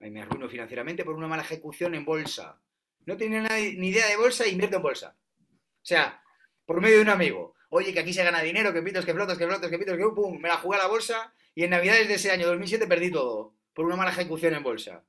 Ahí 0.00 0.10
me 0.10 0.22
arruino 0.22 0.48
financieramente 0.48 1.04
por 1.04 1.16
una 1.16 1.28
mala 1.28 1.42
ejecución 1.42 1.94
en 1.94 2.06
bolsa. 2.06 2.62
No 3.04 3.14
tenía 3.18 3.42
ni 3.42 3.88
idea 3.88 4.06
de 4.06 4.16
bolsa 4.16 4.44
e 4.44 4.52
invierto 4.52 4.76
en 4.76 4.82
bolsa. 4.82 5.18
O 5.38 5.84
sea, 5.84 6.22
por 6.64 6.80
medio 6.80 6.96
de 6.96 7.02
un 7.02 7.10
amigo 7.10 7.56
oye, 7.70 7.92
que 7.92 8.00
aquí 8.00 8.12
se 8.12 8.22
gana 8.22 8.42
dinero, 8.42 8.72
que 8.72 8.82
pitos, 8.82 9.04
que 9.04 9.14
flotas, 9.14 9.38
que 9.38 9.46
flotas, 9.46 9.70
que 9.70 9.78
pitos, 9.78 9.96
que 9.96 10.04
pum, 10.14 10.38
me 10.38 10.48
la 10.48 10.58
jugué 10.58 10.76
a 10.76 10.82
la 10.82 10.88
bolsa 10.88 11.32
y 11.54 11.64
en 11.64 11.70
Navidades 11.70 12.08
de 12.08 12.14
ese 12.14 12.30
año 12.30 12.46
2007 12.46 12.86
perdí 12.86 13.10
todo 13.10 13.54
por 13.74 13.86
una 13.86 13.96
mala 13.96 14.10
ejecución 14.10 14.54
en 14.54 14.62
bolsa. 14.62 15.04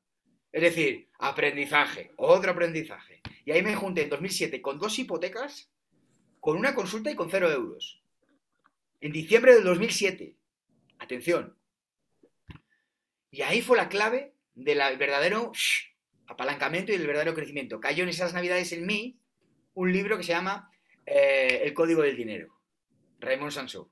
Es 0.52 0.62
decir, 0.62 1.10
aprendizaje, 1.20 2.12
otro 2.18 2.52
aprendizaje. 2.52 3.22
Y 3.46 3.52
ahí 3.52 3.64
me 3.64 3.76
junté 3.76 4.04
en 4.04 4.10
2007 4.10 4.62
con 4.62 4.80
dos 4.80 4.98
hipotecas, 5.00 5.72
con 6.40 6.58
una 6.58 6.76
consulta 6.76 7.12
y 7.12 7.16
con 7.16 7.30
cero 7.30 7.50
euros. 7.52 8.04
En 9.00 9.12
diciembre 9.12 9.56
del 9.56 9.64
2007. 9.64 10.36
Atención. 11.00 11.58
Y 13.32 13.42
ahí 13.42 13.62
fue 13.62 13.78
la 13.78 13.90
clave 13.90 14.36
del 14.54 14.80
verdadero 14.98 15.52
apalancamiento 16.28 16.92
y 16.92 16.98
del 16.98 17.08
verdadero 17.08 17.34
crecimiento. 17.34 17.80
Cayó 17.80 18.04
en 18.04 18.10
esas 18.10 18.34
navidades 18.34 18.72
en 18.74 18.86
mí 18.86 19.20
un 19.74 19.92
libro 19.92 20.18
que 20.18 20.24
se 20.24 20.34
llama 20.34 20.71
eh, 21.06 21.62
el 21.64 21.74
código 21.74 22.02
del 22.02 22.16
dinero. 22.16 22.60
Raymond 23.20 23.52
Sancho. 23.52 23.90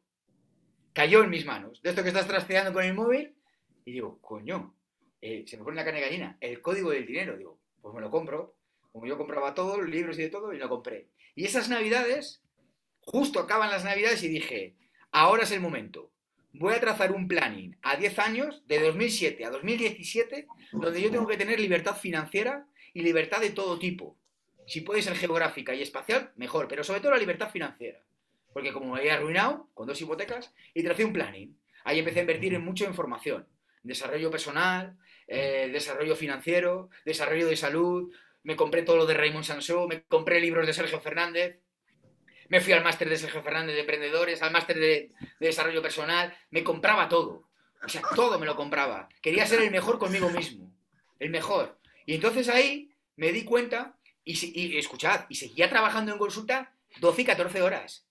Cayó 0.94 1.24
en 1.24 1.30
mis 1.30 1.46
manos. 1.46 1.82
De 1.82 1.92
esto 1.92 2.04
que 2.04 2.10
estás 2.10 2.28
trasteando 2.28 2.74
con 2.74 2.84
el 2.84 2.94
móvil. 2.94 3.36
Y 3.86 3.92
digo, 3.92 4.20
coño, 4.22 4.76
eh, 5.22 5.46
se 5.48 5.58
me 5.58 5.64
pone 5.64 5.76
la 5.76 5.86
carne 5.86 6.02
gallina. 6.02 6.38
El 6.40 6.62
código 6.62 6.92
del 6.92 7.06
dinero. 7.06 7.38
Digo, 7.38 7.60
pues 7.82 7.94
me 7.94 8.02
lo 8.02 8.10
compro. 8.10 8.56
Como 8.92 9.06
yo 9.06 9.18
compraba 9.18 9.54
todo, 9.54 9.78
los 9.78 9.90
libros 9.90 10.18
y 10.18 10.24
de 10.24 10.30
todo, 10.30 10.52
y 10.54 10.58
lo 10.58 10.68
compré. 10.68 11.10
Y 11.36 11.46
esas 11.46 11.70
navidades, 11.70 12.42
justo 13.02 13.40
acaban 13.40 13.70
las 13.70 13.84
navidades 13.84 14.24
y 14.24 14.28
dije, 14.28 14.76
ahora 15.12 15.44
es 15.44 15.52
el 15.52 15.62
momento. 15.62 16.12
Voy 16.52 16.74
a 16.74 16.80
trazar 16.80 17.12
un 17.12 17.28
planning 17.28 17.78
a 17.84 17.96
10 17.96 18.20
años, 18.20 18.64
de 18.68 18.80
2007 18.80 19.46
a 19.46 19.52
2017, 19.52 20.48
donde 20.72 21.02
yo 21.02 21.12
tengo 21.12 21.28
que 21.28 21.38
tener 21.38 21.60
libertad 21.60 21.96
financiera 21.96 22.68
y 22.94 23.04
libertad 23.04 23.40
de 23.40 23.52
todo 23.52 23.78
tipo. 23.78 24.18
Si 24.70 24.82
puede 24.82 25.02
ser 25.02 25.16
geográfica 25.16 25.74
y 25.74 25.82
espacial, 25.82 26.32
mejor, 26.36 26.68
pero 26.68 26.84
sobre 26.84 27.00
todo 27.00 27.14
la 27.14 27.18
libertad 27.18 27.50
financiera. 27.50 28.04
Porque 28.54 28.72
como 28.72 28.94
me 28.94 29.00
había 29.00 29.16
arruinado 29.16 29.68
con 29.74 29.88
dos 29.88 30.00
hipotecas, 30.00 30.54
y 30.76 30.84
tracé 30.84 31.04
un 31.04 31.12
planning. 31.12 31.60
Ahí 31.86 31.98
empecé 31.98 32.20
a 32.20 32.22
invertir 32.22 32.54
en 32.54 32.64
mucha 32.64 32.86
información. 32.86 33.48
Desarrollo 33.82 34.30
personal, 34.30 34.96
eh, 35.28 35.72
desarrollo 35.74 36.16
financiero, 36.16 36.92
desarrollo 37.04 37.48
de 37.48 37.56
salud. 37.56 38.14
Me 38.44 38.56
compré 38.56 38.84
todo 38.84 38.98
lo 38.98 39.06
de 39.08 39.16
Raymond 39.16 39.44
Sansó, 39.44 39.88
me 39.88 40.04
compré 40.04 40.40
libros 40.40 40.68
de 40.68 40.74
Sergio 40.74 41.02
Fernández. 41.02 41.60
Me 42.48 42.62
fui 42.62 42.74
al 42.74 42.84
máster 42.84 43.10
de 43.10 43.18
Sergio 43.18 43.42
Fernández 43.42 43.74
de 43.74 43.82
Emprendedores, 43.82 44.44
al 44.44 44.52
máster 44.52 44.78
de, 44.78 45.12
de 45.40 45.48
desarrollo 45.48 45.82
personal. 45.82 46.38
Me 46.52 46.64
compraba 46.64 47.10
todo. 47.10 47.50
O 47.84 47.90
sea, 47.90 48.04
todo 48.16 48.38
me 48.38 48.46
lo 48.46 48.56
compraba. 48.56 49.10
Quería 49.20 49.48
ser 49.48 49.62
el 49.62 49.72
mejor 49.72 49.98
conmigo 49.98 50.30
mismo. 50.30 50.72
El 51.18 51.32
mejor. 51.32 51.80
Y 52.06 52.14
entonces 52.14 52.50
ahí 52.50 52.94
me 53.16 53.32
di 53.32 53.44
cuenta 53.44 53.99
y, 54.32 54.78
escuchad, 54.78 55.26
y 55.30 55.36
seguía 55.36 55.70
trabajando 55.70 56.12
en 56.12 56.18
consulta 56.18 56.74
12 57.00 57.22
y 57.22 57.26
14 57.26 57.62
horas. 57.62 58.06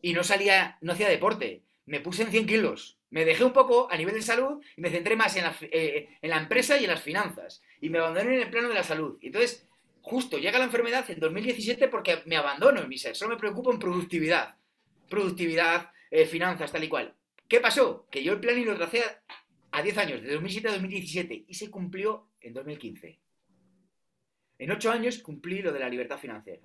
Y 0.00 0.12
no 0.12 0.24
salía, 0.24 0.78
no 0.80 0.92
hacía 0.92 1.08
deporte. 1.08 1.62
Me 1.86 2.00
puse 2.00 2.22
en 2.22 2.30
100 2.30 2.46
kilos. 2.46 2.98
Me 3.10 3.24
dejé 3.24 3.44
un 3.44 3.52
poco 3.52 3.88
a 3.90 3.96
nivel 3.96 4.14
de 4.14 4.22
salud 4.22 4.62
y 4.76 4.80
me 4.80 4.90
centré 4.90 5.16
más 5.16 5.36
en 5.36 5.44
la, 5.44 5.56
eh, 5.60 6.08
en 6.20 6.30
la 6.30 6.38
empresa 6.38 6.78
y 6.78 6.84
en 6.84 6.90
las 6.90 7.02
finanzas. 7.02 7.62
Y 7.80 7.90
me 7.90 7.98
abandoné 7.98 8.36
en 8.36 8.42
el 8.42 8.50
plano 8.50 8.68
de 8.68 8.74
la 8.74 8.82
salud. 8.82 9.18
Y 9.20 9.26
entonces, 9.26 9.66
justo 10.00 10.38
llega 10.38 10.58
la 10.58 10.64
enfermedad 10.64 11.08
en 11.10 11.20
2017 11.20 11.88
porque 11.88 12.22
me 12.26 12.36
abandono 12.36 12.80
en 12.80 12.88
mi 12.88 12.98
ser. 12.98 13.14
Solo 13.14 13.34
me 13.34 13.40
preocupo 13.40 13.72
en 13.72 13.78
productividad. 13.78 14.56
Productividad, 15.08 15.90
eh, 16.10 16.26
finanzas, 16.26 16.72
tal 16.72 16.84
y 16.84 16.88
cual. 16.88 17.14
¿Qué 17.48 17.60
pasó? 17.60 18.08
Que 18.10 18.24
yo 18.24 18.32
el 18.32 18.40
plan 18.40 18.58
y 18.58 18.64
lo 18.64 18.76
tracé 18.76 19.02
a 19.70 19.82
10 19.82 19.98
años, 19.98 20.22
de 20.22 20.32
2007 20.32 20.68
a 20.68 20.72
2017, 20.72 21.44
y 21.48 21.54
se 21.54 21.70
cumplió 21.70 22.28
en 22.40 22.54
2015. 22.54 23.21
En 24.58 24.70
ocho 24.70 24.90
años 24.90 25.18
cumplí 25.18 25.62
lo 25.62 25.72
de 25.72 25.80
la 25.80 25.88
libertad 25.88 26.18
financiera. 26.18 26.62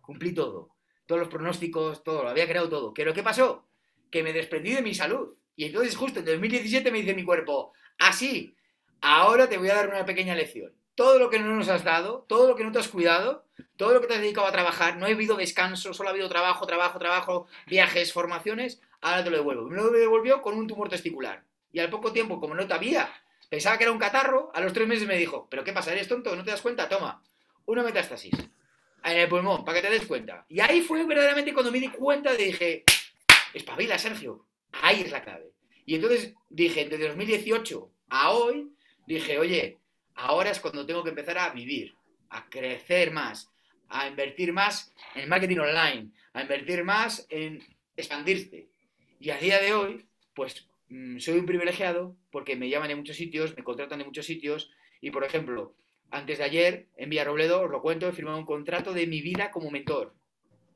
Cumplí 0.00 0.32
todo. 0.32 0.70
Todos 1.06 1.20
los 1.20 1.28
pronósticos, 1.28 2.02
todo, 2.02 2.22
lo 2.22 2.30
había 2.30 2.48
creado 2.48 2.68
todo. 2.68 2.94
¿Pero 2.94 3.12
qué 3.12 3.22
pasó? 3.22 3.66
Que 4.10 4.22
me 4.22 4.32
desprendí 4.32 4.72
de 4.72 4.82
mi 4.82 4.94
salud. 4.94 5.36
Y 5.56 5.66
entonces 5.66 5.96
justo 5.96 6.20
en 6.20 6.24
2017 6.24 6.90
me 6.90 7.00
dice 7.00 7.14
mi 7.14 7.24
cuerpo, 7.24 7.72
así, 7.98 8.56
ahora 9.00 9.48
te 9.48 9.58
voy 9.58 9.68
a 9.68 9.74
dar 9.74 9.88
una 9.88 10.04
pequeña 10.04 10.34
lección. 10.34 10.72
Todo 10.94 11.18
lo 11.18 11.28
que 11.28 11.38
no 11.38 11.54
nos 11.54 11.68
has 11.68 11.84
dado, 11.84 12.24
todo 12.28 12.48
lo 12.48 12.56
que 12.56 12.64
no 12.64 12.72
te 12.72 12.78
has 12.78 12.88
cuidado, 12.88 13.44
todo 13.76 13.92
lo 13.92 14.00
que 14.00 14.06
te 14.06 14.14
has 14.14 14.20
dedicado 14.20 14.46
a 14.46 14.52
trabajar, 14.52 14.96
no 14.96 15.06
ha 15.06 15.08
habido 15.08 15.36
descanso, 15.36 15.92
solo 15.92 16.08
ha 16.08 16.12
habido 16.12 16.28
trabajo, 16.28 16.66
trabajo, 16.66 16.98
trabajo, 16.98 17.46
viajes, 17.66 18.12
formaciones, 18.12 18.80
ahora 19.00 19.24
te 19.24 19.30
lo 19.30 19.36
devuelvo. 19.36 19.68
Me 19.68 19.76
lo 19.76 19.90
devolvió 19.90 20.40
con 20.40 20.56
un 20.56 20.66
tumor 20.66 20.88
testicular. 20.88 21.44
Y 21.72 21.80
al 21.80 21.90
poco 21.90 22.12
tiempo, 22.12 22.38
como 22.38 22.54
no 22.54 22.66
te 22.66 22.74
había 22.74 23.12
Pensaba 23.48 23.78
que 23.78 23.84
era 23.84 23.92
un 23.92 23.98
catarro, 23.98 24.50
a 24.54 24.60
los 24.60 24.72
tres 24.72 24.88
meses 24.88 25.06
me 25.06 25.16
dijo, 25.16 25.48
¿pero 25.50 25.64
qué 25.64 25.72
pasa? 25.72 25.92
¿Eres 25.92 26.08
tonto? 26.08 26.34
¿No 26.34 26.44
te 26.44 26.50
das 26.50 26.62
cuenta? 26.62 26.88
Toma, 26.88 27.22
una 27.66 27.82
metástasis 27.82 28.34
en 29.04 29.18
el 29.18 29.28
pulmón, 29.28 29.64
para 29.64 29.80
que 29.80 29.86
te 29.86 29.92
des 29.92 30.06
cuenta. 30.06 30.46
Y 30.48 30.60
ahí 30.60 30.80
fue 30.80 31.04
verdaderamente 31.04 31.52
cuando 31.52 31.70
me 31.70 31.78
di 31.78 31.88
cuenta 31.88 32.32
dije, 32.32 32.84
espabila, 33.52 33.98
Sergio. 33.98 34.46
Ahí 34.72 35.02
es 35.02 35.10
la 35.10 35.22
clave. 35.22 35.52
Y 35.86 35.96
entonces 35.96 36.34
dije, 36.48 36.88
desde 36.88 37.08
2018 37.08 37.90
a 38.08 38.30
hoy, 38.30 38.72
dije, 39.06 39.38
oye, 39.38 39.78
ahora 40.14 40.50
es 40.50 40.60
cuando 40.60 40.86
tengo 40.86 41.04
que 41.04 41.10
empezar 41.10 41.38
a 41.38 41.50
vivir, 41.50 41.94
a 42.30 42.48
crecer 42.48 43.10
más, 43.10 43.50
a 43.88 44.08
invertir 44.08 44.52
más 44.52 44.92
en 45.14 45.28
marketing 45.28 45.58
online, 45.58 46.10
a 46.32 46.42
invertir 46.42 46.82
más 46.84 47.26
en 47.28 47.62
expandirte. 47.96 48.68
Y 49.20 49.30
a 49.30 49.38
día 49.38 49.60
de 49.60 49.74
hoy, 49.74 50.06
pues 50.34 50.66
mm, 50.88 51.18
soy 51.18 51.38
un 51.38 51.46
privilegiado 51.46 52.16
porque 52.30 52.56
me 52.56 52.68
llaman 52.68 52.88
de 52.88 52.96
muchos 52.96 53.16
sitios, 53.16 53.56
me 53.56 53.64
contratan 53.64 53.98
de 53.98 54.04
muchos 54.04 54.26
sitios 54.26 54.70
y, 55.00 55.10
por 55.10 55.24
ejemplo, 55.24 55.74
antes 56.10 56.38
de 56.38 56.44
ayer 56.44 56.88
en 56.96 57.10
Villarrobledo, 57.10 57.62
os 57.62 57.70
lo 57.70 57.82
cuento, 57.82 58.08
he 58.08 58.12
firmado 58.12 58.38
un 58.38 58.44
contrato 58.44 58.92
de 58.92 59.06
mi 59.06 59.20
vida 59.20 59.50
como 59.50 59.70
mentor. 59.70 60.14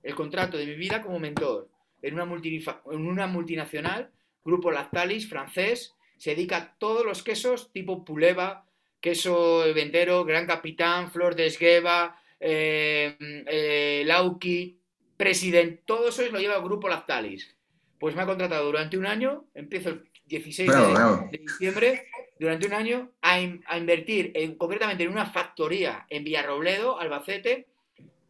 El 0.02 0.14
contrato 0.14 0.56
de 0.56 0.66
mi 0.66 0.74
vida 0.74 1.02
como 1.02 1.18
mentor 1.18 1.68
en 2.02 2.14
una, 2.14 2.24
en 2.24 3.06
una 3.06 3.26
multinacional, 3.26 4.10
Grupo 4.44 4.70
Lactalis, 4.70 5.28
francés, 5.28 5.94
se 6.16 6.30
dedica 6.30 6.56
a 6.56 6.78
todos 6.78 7.04
los 7.04 7.22
quesos 7.22 7.72
tipo 7.72 8.04
Puleva, 8.04 8.66
queso 9.00 9.62
ventero, 9.74 10.24
Gran 10.24 10.46
Capitán, 10.46 11.10
Flor 11.10 11.34
de 11.34 11.46
Esgueva, 11.46 12.20
eh, 12.40 13.16
eh, 13.20 14.02
Lauki, 14.06 14.78
President, 15.16 15.80
todo 15.84 16.08
eso 16.08 16.22
lo 16.30 16.38
lleva 16.38 16.56
el 16.56 16.62
Grupo 16.62 16.88
Lactalis. 16.88 17.57
Pues 17.98 18.14
me 18.14 18.22
ha 18.22 18.26
contratado 18.26 18.66
durante 18.66 18.96
un 18.96 19.06
año, 19.06 19.46
empiezo 19.54 19.90
el 19.90 20.10
16 20.26 20.70
de, 20.70 21.38
diciembre, 21.38 22.06
durante 22.38 22.66
un 22.66 22.74
año 22.74 23.12
a, 23.22 23.40
invertir 23.40 24.32
en, 24.34 24.56
concretamente 24.56 25.04
en 25.04 25.10
una 25.10 25.26
factoría 25.26 26.06
en 26.10 26.24
Villarrobledo, 26.24 27.00
Albacete, 27.00 27.66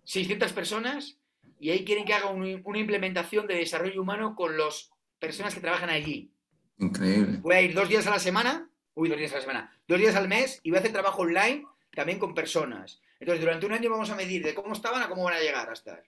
600 0.04 0.52
personas, 0.52 1.18
y 1.60 1.70
ahí 1.70 1.84
quieren 1.84 2.04
que 2.04 2.14
haga 2.14 2.30
una 2.30 2.78
implementación 2.78 3.46
de 3.46 3.56
desarrollo 3.56 4.00
humano 4.00 4.34
con 4.36 4.56
las 4.56 4.90
personas 5.18 5.54
que 5.54 5.60
trabajan 5.60 5.90
allí. 5.90 6.30
Increíble. 6.78 7.38
Voy 7.42 7.54
a 7.54 7.60
ir 7.60 7.74
dos 7.74 7.88
días 7.88 8.06
a 8.06 8.10
la 8.10 8.20
semana, 8.20 8.70
uy, 8.94 9.08
dos 9.08 9.18
días 9.18 9.32
a 9.32 9.36
la 9.36 9.40
semana, 9.40 9.80
dos 9.86 9.98
días 9.98 10.14
al 10.14 10.28
mes 10.28 10.60
y 10.62 10.70
voy 10.70 10.76
a 10.76 10.80
hacer 10.80 10.92
trabajo 10.92 11.22
online 11.22 11.64
también 11.92 12.18
con 12.18 12.34
personas. 12.34 13.00
Entonces, 13.18 13.40
durante 13.40 13.66
un 13.66 13.72
año 13.72 13.90
vamos 13.90 14.10
a 14.10 14.14
medir 14.14 14.44
de 14.44 14.54
cómo 14.54 14.72
estaban 14.72 15.02
a 15.02 15.08
cómo 15.08 15.24
van 15.24 15.34
a 15.34 15.40
llegar 15.40 15.68
a 15.68 15.72
estar. 15.72 16.04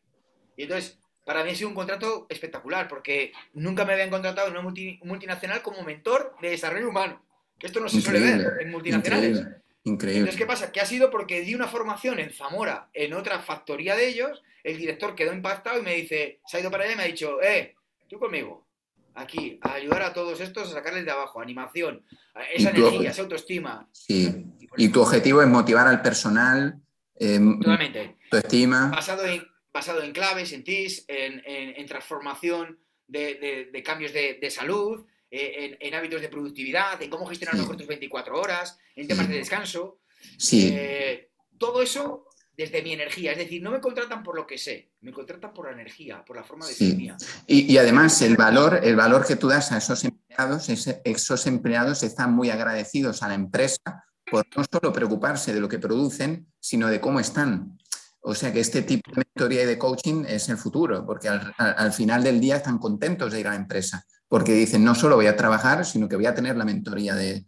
Y 0.56 0.62
entonces, 0.62 0.98
para 1.30 1.44
mí 1.44 1.52
ha 1.52 1.54
sido 1.54 1.68
un 1.68 1.76
contrato 1.76 2.26
espectacular, 2.28 2.88
porque 2.88 3.30
nunca 3.54 3.84
me 3.84 3.92
habían 3.92 4.10
contratado 4.10 4.48
en 4.48 4.56
una 4.56 4.68
multinacional 5.04 5.62
como 5.62 5.84
mentor 5.84 6.34
de 6.42 6.50
desarrollo 6.50 6.88
humano. 6.88 7.24
Que 7.56 7.68
esto 7.68 7.78
no 7.78 7.88
se 7.88 8.00
suele 8.00 8.18
ver 8.18 8.56
en 8.58 8.68
multinacionales. 8.72 9.46
Increíble, 9.84 10.18
Entonces, 10.22 10.36
¿qué 10.36 10.44
pasa? 10.44 10.72
Que 10.72 10.80
ha 10.80 10.84
sido 10.84 11.08
porque 11.08 11.42
di 11.42 11.54
una 11.54 11.68
formación 11.68 12.18
en 12.18 12.32
Zamora, 12.32 12.90
en 12.94 13.14
otra 13.14 13.38
factoría 13.38 13.94
de 13.94 14.08
ellos, 14.08 14.42
el 14.64 14.76
director 14.76 15.14
quedó 15.14 15.32
impactado 15.32 15.78
y 15.78 15.82
me 15.82 15.94
dice, 15.94 16.40
se 16.44 16.56
ha 16.56 16.60
ido 16.60 16.70
para 16.72 16.82
allá 16.82 16.94
y 16.94 16.96
me 16.96 17.02
ha 17.04 17.06
dicho, 17.06 17.40
eh, 17.40 17.76
tú 18.08 18.18
conmigo, 18.18 18.66
aquí, 19.14 19.60
a 19.62 19.74
ayudar 19.74 20.02
a 20.02 20.12
todos 20.12 20.40
estos 20.40 20.70
a 20.70 20.74
sacarles 20.74 21.04
de 21.04 21.12
abajo, 21.12 21.40
animación, 21.40 22.04
esa 22.52 22.70
energía, 22.70 23.10
esa 23.10 23.22
autoestima. 23.22 23.88
Sí. 23.92 24.46
Y, 24.76 24.88
tu 24.88 25.00
objetivo 25.00 25.42
es 25.42 25.46
motivar 25.46 25.86
al 25.86 26.02
personal, 26.02 26.80
eh, 27.20 27.38
Totalmente. 27.38 28.16
tu 28.28 28.36
estima. 28.36 28.88
Basado 28.88 29.24
en, 29.26 29.44
basado 29.72 30.02
en 30.02 30.12
claves, 30.12 30.52
en 30.52 30.64
TIS, 30.64 31.04
en, 31.08 31.86
transformación 31.86 32.78
de, 33.06 33.82
cambios 33.84 34.12
de, 34.12 34.50
salud, 34.50 35.06
eh, 35.30 35.76
en, 35.80 35.94
hábitos 35.94 36.20
de 36.20 36.28
productividad, 36.28 37.00
en 37.02 37.10
cómo 37.10 37.26
gestionar 37.26 37.56
mejor 37.56 37.76
tus 37.76 37.86
24 37.86 38.40
horas, 38.40 38.78
en 38.96 39.06
temas 39.06 39.28
de 39.28 39.36
descanso. 39.36 40.00
Sí. 40.36 40.70
Eh, 40.72 41.30
todo 41.58 41.82
eso 41.82 42.26
desde 42.60 42.82
mi 42.82 42.92
energía. 42.92 43.32
Es 43.32 43.38
decir, 43.38 43.62
no 43.62 43.70
me 43.70 43.80
contratan 43.80 44.22
por 44.22 44.36
lo 44.36 44.46
que 44.46 44.58
sé, 44.58 44.90
me 45.00 45.12
contratan 45.12 45.52
por 45.54 45.66
la 45.66 45.72
energía, 45.72 46.22
por 46.24 46.36
la 46.36 46.44
forma 46.44 46.66
de 46.66 46.74
ser 46.74 46.94
mía. 46.94 47.16
Y, 47.46 47.76
además 47.78 48.20
el 48.20 48.36
valor, 48.36 48.80
el 48.82 48.96
valor 48.96 49.26
que 49.26 49.36
tú 49.36 49.48
das 49.48 49.72
a 49.72 49.78
esos 49.78 50.04
empleados, 50.04 50.68
esos 50.68 51.46
empleados 51.46 52.02
están 52.02 52.34
muy 52.34 52.50
agradecidos 52.50 53.22
a 53.22 53.28
la 53.28 53.34
empresa 53.34 54.04
por 54.30 54.44
no 54.54 54.64
solo 54.70 54.92
preocuparse 54.92 55.54
de 55.54 55.60
lo 55.60 55.68
que 55.68 55.78
producen, 55.78 56.46
sino 56.60 56.88
de 56.88 57.00
cómo 57.00 57.18
están. 57.18 57.78
O 58.22 58.34
sea 58.34 58.52
que 58.52 58.60
este 58.60 58.82
tipo 58.82 59.10
de 59.10 59.24
mentoría 59.24 59.62
y 59.62 59.66
de 59.66 59.78
coaching 59.78 60.24
es 60.28 60.48
el 60.48 60.58
futuro, 60.58 61.06
porque 61.06 61.28
al, 61.28 61.92
final 61.92 62.22
del 62.22 62.40
día 62.40 62.56
están 62.56 62.78
contentos 62.78 63.32
de 63.32 63.40
ir 63.40 63.46
a 63.46 63.50
la 63.50 63.56
empresa, 63.56 64.04
porque 64.28 64.52
dicen, 64.52 64.84
no 64.84 64.94
solo 64.94 65.16
voy 65.16 65.26
a 65.26 65.36
trabajar, 65.36 65.84
sino 65.86 66.08
que 66.08 66.16
voy 66.16 66.26
a 66.26 66.34
tener 66.34 66.56
la 66.56 66.64
mentoría 66.64 67.14
de, 67.14 67.44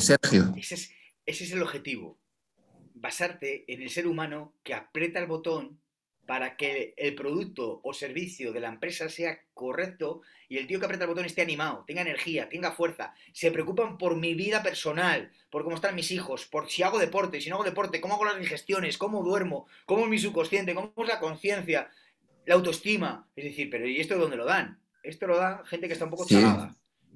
Sergio. 0.00 0.54
Ese 0.56 0.76
es, 0.76 0.90
ese 1.26 1.44
es 1.44 1.52
el 1.52 1.62
objetivo, 1.62 2.18
basarte 2.94 3.70
en 3.72 3.82
el 3.82 3.90
ser 3.90 4.06
humano 4.06 4.54
que 4.62 4.72
aprieta 4.72 5.18
el 5.18 5.26
botón 5.26 5.83
para 6.26 6.56
que 6.56 6.94
el 6.96 7.14
producto 7.14 7.80
o 7.82 7.92
servicio 7.92 8.52
de 8.52 8.60
la 8.60 8.68
empresa 8.68 9.08
sea 9.08 9.38
correcto 9.52 10.22
y 10.48 10.58
el 10.58 10.66
tío 10.66 10.78
que 10.78 10.86
aprieta 10.86 11.04
el 11.04 11.10
botón 11.10 11.24
esté 11.24 11.42
animado, 11.42 11.84
tenga 11.86 12.02
energía, 12.02 12.48
tenga 12.48 12.72
fuerza, 12.72 13.14
se 13.32 13.50
preocupan 13.50 13.98
por 13.98 14.16
mi 14.16 14.34
vida 14.34 14.62
personal, 14.62 15.30
por 15.50 15.64
cómo 15.64 15.76
están 15.76 15.94
mis 15.94 16.10
hijos, 16.10 16.46
por 16.46 16.70
si 16.70 16.82
hago 16.82 16.98
deporte, 16.98 17.40
si 17.40 17.50
no 17.50 17.56
hago 17.56 17.64
deporte, 17.64 18.00
cómo 18.00 18.14
hago 18.14 18.24
las 18.24 18.38
digestiones, 18.38 18.98
cómo 18.98 19.22
duermo, 19.22 19.66
cómo 19.86 20.04
es 20.04 20.10
mi 20.10 20.18
subconsciente, 20.18 20.74
cómo 20.74 20.92
es 20.96 21.08
la 21.08 21.20
conciencia, 21.20 21.90
la 22.46 22.54
autoestima. 22.54 23.28
Es 23.36 23.44
decir, 23.44 23.68
pero 23.70 23.86
¿y 23.86 24.00
esto 24.00 24.14
de 24.14 24.20
dónde 24.20 24.36
lo 24.36 24.44
dan? 24.44 24.78
Esto 25.02 25.26
lo 25.26 25.36
da 25.36 25.62
gente 25.66 25.86
que 25.86 25.92
está 25.92 26.06
un 26.06 26.10
poco 26.10 26.24
sí, 26.24 26.42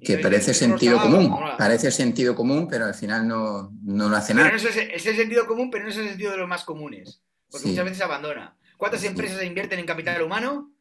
Que 0.03 0.19
parece 0.19 0.53
sentido 0.53 1.01
común, 1.01 1.35
parece 1.57 1.91
sentido 1.91 2.35
común, 2.35 2.67
pero 2.69 2.85
al 2.85 2.93
final 2.93 3.27
no, 3.27 3.71
lo 3.83 4.15
hace 4.15 4.33
nada. 4.33 4.55
es, 4.55 4.65
el 5.05 5.15
sentido 5.15 5.47
común, 5.47 5.71
pero 5.71 5.85
no 5.85 5.89
es 5.89 5.97
el 5.97 6.09
sentido 6.09 6.31
de 6.31 6.37
los 6.37 6.47
más 6.47 6.63
comunes, 6.63 7.23
porque 7.49 7.67
muchas 7.67 7.85
veces 7.85 8.01
abandona. 8.01 8.55
¿Cuántas 8.79 9.03
empresas 9.03 9.43
invierten 9.43 9.77
en 9.77 9.85
capital 9.85 10.21
humano? 10.21 10.71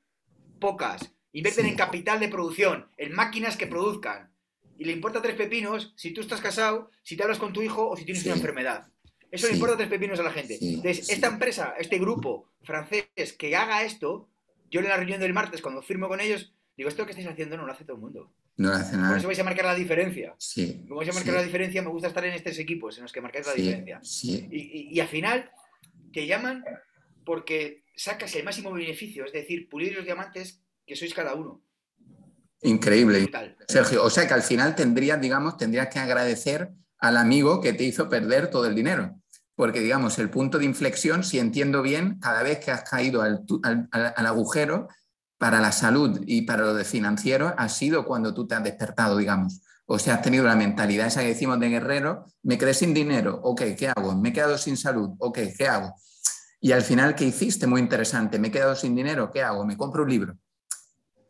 Pocas. 0.60 1.10
Invierten 1.32 1.66
en 1.66 1.74
capital 1.74 2.20
de 2.20 2.28
producción, 2.28 2.86
en 2.96 3.12
máquinas 3.12 3.56
que 3.56 3.66
produzcan. 3.66 4.32
Y 4.78 4.84
le 4.84 4.92
importa 4.92 5.20
tres 5.20 5.34
pepinos 5.34 5.94
si 5.96 6.12
tú 6.12 6.20
estás 6.20 6.40
casado, 6.40 6.92
si 7.02 7.16
te 7.16 7.24
hablas 7.24 7.40
con 7.40 7.52
tu 7.52 7.60
hijo 7.60 7.88
o 7.88 7.96
si 7.96 8.04
tienes 8.04 8.24
una 8.24 8.36
enfermedad. 8.36 8.86
Eso 9.32 9.48
le 9.48 9.54
importa 9.54 9.76
tres 9.76 9.88
pepinos 9.88 10.20
a 10.20 10.22
la 10.22 10.30
gente. 10.30 10.58
Entonces, 10.62 11.10
esta 11.10 11.26
empresa, 11.26 11.74
este 11.76 11.98
grupo 11.98 12.52
francés 12.62 13.08
que 13.36 13.56
haga 13.56 13.82
esto, 13.82 14.28
yo 14.70 14.78
en 14.78 14.88
la 14.88 14.96
reunión 14.96 15.18
del 15.18 15.34
martes, 15.34 15.60
cuando 15.60 15.82
firmo 15.82 16.06
con 16.06 16.20
ellos, 16.20 16.54
digo, 16.76 16.88
esto 16.88 17.04
que 17.04 17.10
estáis 17.10 17.26
haciendo 17.26 17.56
no 17.56 17.66
lo 17.66 17.72
hace 17.72 17.82
todo 17.82 17.96
el 17.96 18.02
mundo. 18.02 18.32
No 18.58 18.68
lo 18.68 18.76
hace 18.76 18.96
nada. 18.96 19.08
Por 19.08 19.18
eso 19.18 19.26
vais 19.26 19.40
a 19.40 19.44
marcar 19.44 19.64
la 19.64 19.74
diferencia. 19.74 20.36
Sí. 20.38 20.84
Como 20.86 20.98
vais 20.98 21.10
a 21.10 21.14
marcar 21.14 21.34
la 21.34 21.42
diferencia, 21.42 21.82
me 21.82 21.90
gusta 21.90 22.06
estar 22.06 22.24
en 22.24 22.34
estos 22.34 22.60
equipos 22.60 22.96
en 22.96 23.02
los 23.02 23.12
que 23.12 23.20
marcáis 23.20 23.44
la 23.44 23.54
diferencia. 23.54 24.00
Y, 24.52 24.88
y 24.92 25.00
al 25.00 25.08
final 25.08 25.50
te 26.12 26.24
llaman 26.28 26.62
porque 27.28 27.84
sacas 27.94 28.34
el 28.36 28.44
máximo 28.44 28.72
beneficio, 28.72 29.26
es 29.26 29.34
decir, 29.34 29.68
pulir 29.68 29.94
los 29.94 30.06
diamantes 30.06 30.62
que 30.86 30.96
sois 30.96 31.12
cada 31.12 31.34
uno. 31.34 31.62
Increíble. 32.62 33.30
Sergio, 33.68 34.02
o 34.02 34.08
sea 34.08 34.26
que 34.26 34.32
al 34.32 34.42
final 34.42 34.74
tendrías, 34.74 35.20
digamos, 35.20 35.58
tendrías 35.58 35.88
que 35.88 35.98
agradecer 35.98 36.70
al 36.98 37.18
amigo 37.18 37.60
que 37.60 37.74
te 37.74 37.84
hizo 37.84 38.08
perder 38.08 38.48
todo 38.48 38.64
el 38.64 38.74
dinero. 38.74 39.20
Porque, 39.54 39.80
digamos, 39.80 40.18
el 40.18 40.30
punto 40.30 40.58
de 40.58 40.64
inflexión, 40.64 41.22
si 41.22 41.38
entiendo 41.38 41.82
bien, 41.82 42.18
cada 42.18 42.42
vez 42.42 42.60
que 42.60 42.70
has 42.70 42.88
caído 42.88 43.20
al, 43.20 43.44
agujero, 43.92 44.88
para 45.36 45.60
la 45.60 45.72
salud 45.72 46.22
y 46.26 46.42
para 46.42 46.62
lo 46.62 46.72
de 46.72 46.86
financiero, 46.86 47.54
ha 47.58 47.68
sido 47.68 48.06
cuando 48.06 48.32
tú 48.32 48.46
te 48.46 48.54
has 48.54 48.64
despertado, 48.64 49.18
digamos. 49.18 49.60
O 49.84 49.98
sea, 49.98 50.14
has 50.14 50.22
tenido 50.22 50.44
la 50.44 50.56
mentalidad 50.56 51.08
esa 51.08 51.20
que 51.20 51.28
decimos 51.28 51.60
de 51.60 51.68
guerrero, 51.68 52.24
me 52.42 52.56
quedé 52.56 52.72
sin 52.72 52.94
dinero, 52.94 53.38
ok, 53.42 53.62
¿qué 53.76 53.88
hago? 53.88 54.16
Me 54.16 54.30
he 54.30 54.32
quedado 54.32 54.56
sin 54.56 54.78
salud, 54.78 55.10
ok, 55.18 55.40
¿qué 55.58 55.68
hago? 55.68 55.94
Y 56.60 56.72
al 56.72 56.82
final, 56.82 57.14
¿qué 57.14 57.24
hiciste? 57.24 57.66
Muy 57.66 57.80
interesante. 57.80 58.38
Me 58.38 58.48
he 58.48 58.50
quedado 58.50 58.74
sin 58.74 58.94
dinero, 58.94 59.30
¿qué 59.30 59.42
hago? 59.42 59.64
Me 59.64 59.76
compro 59.76 60.02
un 60.02 60.10
libro. 60.10 60.38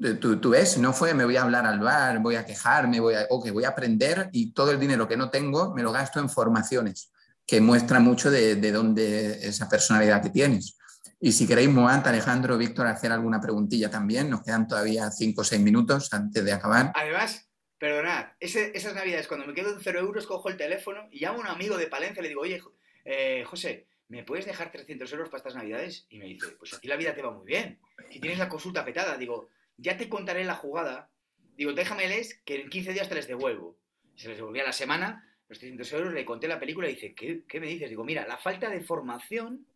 Eh, 0.00 0.14
tú, 0.14 0.38
tú, 0.40 0.50
ves, 0.50 0.78
no 0.78 0.92
fue 0.92 1.12
me 1.12 1.24
voy 1.24 1.36
a 1.36 1.42
hablar 1.42 1.66
al 1.66 1.80
bar, 1.80 2.20
voy 2.20 2.36
a 2.36 2.46
quejarme, 2.46 3.00
voy 3.00 3.14
a, 3.14 3.26
ok, 3.30 3.50
voy 3.50 3.64
a 3.64 3.70
aprender 3.70 4.30
y 4.32 4.52
todo 4.52 4.70
el 4.70 4.78
dinero 4.78 5.08
que 5.08 5.16
no 5.16 5.28
tengo 5.28 5.74
me 5.74 5.82
lo 5.82 5.90
gasto 5.90 6.20
en 6.20 6.30
formaciones, 6.30 7.10
que 7.44 7.60
muestra 7.60 7.98
mucho 7.98 8.30
de, 8.30 8.56
de 8.56 8.72
dónde 8.72 9.46
esa 9.46 9.68
personalidad 9.68 10.22
que 10.22 10.30
tienes. 10.30 10.78
Y 11.20 11.32
si 11.32 11.48
queréis, 11.48 11.68
Moant, 11.68 12.06
Alejandro, 12.06 12.56
Víctor, 12.56 12.86
hacer 12.86 13.10
alguna 13.10 13.40
preguntilla 13.40 13.90
también, 13.90 14.30
nos 14.30 14.42
quedan 14.44 14.68
todavía 14.68 15.10
cinco 15.10 15.40
o 15.40 15.44
seis 15.44 15.60
minutos 15.60 16.12
antes 16.12 16.44
de 16.44 16.52
acabar. 16.52 16.92
Además, 16.94 17.50
perdonad, 17.76 18.26
esas 18.38 18.94
navidades, 18.94 19.26
cuando 19.26 19.46
me 19.46 19.54
quedo 19.54 19.74
en 19.74 19.80
cero 19.80 19.98
euros, 19.98 20.26
cojo 20.26 20.48
el 20.48 20.56
teléfono 20.56 21.08
y 21.10 21.18
llamo 21.18 21.38
a 21.38 21.40
un 21.40 21.46
amigo 21.48 21.76
de 21.76 21.88
Palencia 21.88 22.20
y 22.20 22.22
le 22.22 22.28
digo, 22.28 22.42
oye, 22.42 22.62
eh, 23.04 23.42
José, 23.44 23.87
¿me 24.08 24.24
puedes 24.24 24.46
dejar 24.46 24.70
300 24.70 25.10
euros 25.12 25.28
para 25.28 25.38
estas 25.38 25.54
navidades? 25.54 26.06
Y 26.10 26.18
me 26.18 26.26
dice, 26.26 26.48
pues 26.58 26.74
a 26.74 26.80
ti 26.80 26.88
la 26.88 26.96
vida 26.96 27.14
te 27.14 27.22
va 27.22 27.30
muy 27.30 27.46
bien. 27.46 27.78
Si 28.10 28.20
tienes 28.20 28.38
la 28.38 28.48
consulta 28.48 28.84
petada, 28.84 29.16
digo, 29.16 29.48
ya 29.76 29.96
te 29.96 30.08
contaré 30.08 30.44
la 30.44 30.54
jugada. 30.54 31.10
Digo, 31.56 31.72
déjameles 31.72 32.40
que 32.44 32.60
en 32.60 32.70
15 32.70 32.92
días 32.92 33.08
te 33.08 33.14
les 33.14 33.28
devuelvo. 33.28 33.78
Se 34.16 34.28
les 34.28 34.38
devolvía 34.38 34.64
la 34.64 34.72
semana, 34.72 35.36
los 35.48 35.58
300 35.58 35.92
euros, 35.92 36.12
le 36.12 36.24
conté 36.24 36.48
la 36.48 36.58
película 36.58 36.88
y 36.88 36.94
dice, 36.94 37.14
¿qué, 37.14 37.44
¿qué 37.46 37.60
me 37.60 37.66
dices? 37.66 37.90
Digo, 37.90 38.04
mira, 38.04 38.26
la 38.26 38.36
falta 38.36 38.68
de 38.68 38.80
formación 38.80 39.66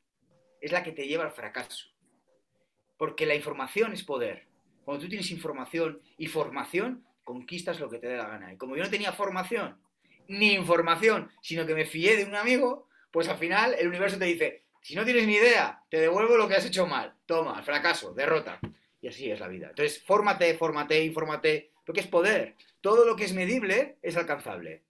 es 0.60 0.72
la 0.72 0.82
que 0.82 0.92
te 0.92 1.06
lleva 1.06 1.24
al 1.24 1.32
fracaso. 1.32 1.86
Porque 2.96 3.26
la 3.26 3.34
información 3.34 3.92
es 3.92 4.02
poder. 4.04 4.46
Cuando 4.84 5.04
tú 5.04 5.08
tienes 5.08 5.30
información 5.30 6.00
y 6.16 6.26
formación, 6.26 7.04
conquistas 7.24 7.80
lo 7.80 7.88
que 7.88 7.98
te 7.98 8.08
dé 8.08 8.16
la 8.16 8.28
gana. 8.28 8.52
Y 8.52 8.56
como 8.56 8.76
yo 8.76 8.84
no 8.84 8.90
tenía 8.90 9.12
formación 9.12 9.80
ni 10.28 10.52
información, 10.54 11.30
sino 11.40 11.66
que 11.66 11.74
me 11.74 11.84
fié 11.84 12.16
de 12.16 12.24
un 12.24 12.34
amigo, 12.34 12.88
pues 13.12 13.28
al 13.28 13.36
final 13.36 13.76
el 13.78 13.88
universo 13.88 14.18
te 14.18 14.24
dice, 14.24 14.64
si 14.80 14.96
no 14.96 15.04
tienes 15.04 15.26
ni 15.26 15.34
idea, 15.34 15.80
te 15.88 16.00
devuelvo 16.00 16.36
lo 16.36 16.48
que 16.48 16.56
has 16.56 16.66
hecho 16.66 16.86
mal. 16.86 17.14
Toma, 17.26 17.62
fracaso, 17.62 18.12
derrota. 18.14 18.58
Y 19.00 19.08
así 19.08 19.30
es 19.30 19.38
la 19.38 19.48
vida. 19.48 19.68
Entonces, 19.68 20.02
fórmate, 20.04 20.54
fórmate, 20.54 21.04
infórmate, 21.04 21.70
porque 21.84 22.00
es 22.00 22.06
poder. 22.06 22.56
Todo 22.80 23.04
lo 23.04 23.14
que 23.14 23.24
es 23.24 23.34
medible 23.34 23.98
es 24.02 24.16
alcanzable. 24.16 24.82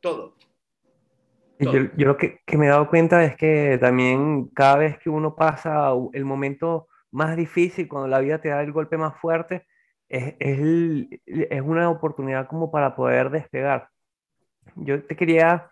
Todo. 0.00 0.36
Yo, 1.58 1.72
lo 1.96 2.16
que, 2.16 2.40
que, 2.44 2.56
me 2.56 2.66
he 2.66 2.68
dado 2.68 2.88
cuenta 2.88 3.24
es 3.24 3.36
que 3.36 3.78
también 3.80 4.48
cada 4.48 4.78
vez 4.78 4.98
que 4.98 5.10
uno 5.10 5.36
pasa 5.36 5.90
el 6.12 6.24
momento 6.24 6.88
más 7.10 7.36
difícil, 7.36 7.88
cuando 7.88 8.08
la 8.08 8.20
vida 8.20 8.40
te 8.40 8.48
da 8.48 8.62
el 8.62 8.72
golpe 8.72 8.96
más 8.96 9.16
fuerte, 9.20 9.66
es, 10.08 10.34
es, 10.40 11.20
es 11.26 11.60
una 11.62 11.88
oportunidad 11.88 12.48
como 12.48 12.70
para 12.70 12.96
poder 12.96 13.30
despegar. 13.30 13.88
Yo 14.76 15.04
te 15.04 15.16
quería 15.16 15.71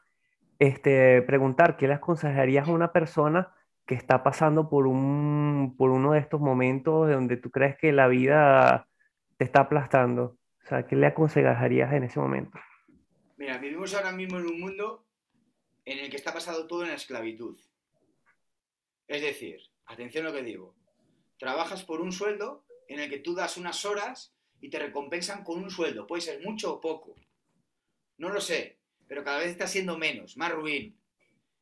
este, 0.61 1.23
preguntar, 1.23 1.79
¿qué 1.79 1.88
le 1.88 1.95
aconsejarías 1.95 2.69
a 2.69 2.73
una 2.73 2.93
persona 2.93 3.52
que 3.87 3.95
está 3.95 4.23
pasando 4.23 4.69
por, 4.69 4.87
un, 4.87 5.75
por 5.76 5.90
uno 5.90 6.12
de 6.12 6.21
estos 6.21 6.38
momentos 6.38 7.09
donde 7.09 7.38
tú 7.38 7.50
crees 7.50 7.76
que 7.79 7.93
la 7.93 8.07
vida 8.09 8.87
te 9.38 9.45
está 9.45 9.62
aplastando? 9.62 10.37
O 10.62 10.67
sea, 10.69 10.87
¿qué 10.87 10.97
le 10.97 11.07
aconsejarías 11.07 11.93
en 11.95 12.05
ese 12.05 12.21
momento? 12.21 12.59
Mira, 13.38 13.57
vivimos 13.57 13.95
ahora 13.95 14.12
mismo 14.12 14.38
en 14.38 14.47
un 14.47 14.61
mundo 14.61 15.07
en 15.87 15.99
el 15.99 16.11
que 16.11 16.17
está 16.17 16.35
pasado 16.35 16.67
todo 16.67 16.83
en 16.83 16.90
la 16.90 16.97
esclavitud. 16.97 17.59
Es 19.09 19.23
decir, 19.23 19.62
atención 19.87 20.26
a 20.26 20.29
lo 20.29 20.35
que 20.35 20.43
digo, 20.43 20.76
trabajas 21.38 21.85
por 21.85 22.02
un 22.02 22.12
sueldo 22.12 22.67
en 22.87 23.00
el 23.00 23.09
que 23.09 23.19
tú 23.19 23.35
das 23.35 23.57
unas 23.57 23.87
horas 23.87 24.37
y 24.61 24.69
te 24.69 24.79
recompensan 24.79 25.43
con 25.43 25.59
un 25.62 25.71
sueldo, 25.71 26.07
puede 26.07 26.21
ser 26.21 26.45
mucho 26.45 26.75
o 26.75 26.81
poco. 26.83 27.14
No 28.19 28.29
lo 28.29 28.43
sé, 28.43 28.80
pero 29.11 29.25
cada 29.25 29.40
vez 29.40 29.49
está 29.49 29.67
siendo 29.67 29.99
menos, 29.99 30.37
más 30.37 30.52
ruin. 30.52 30.97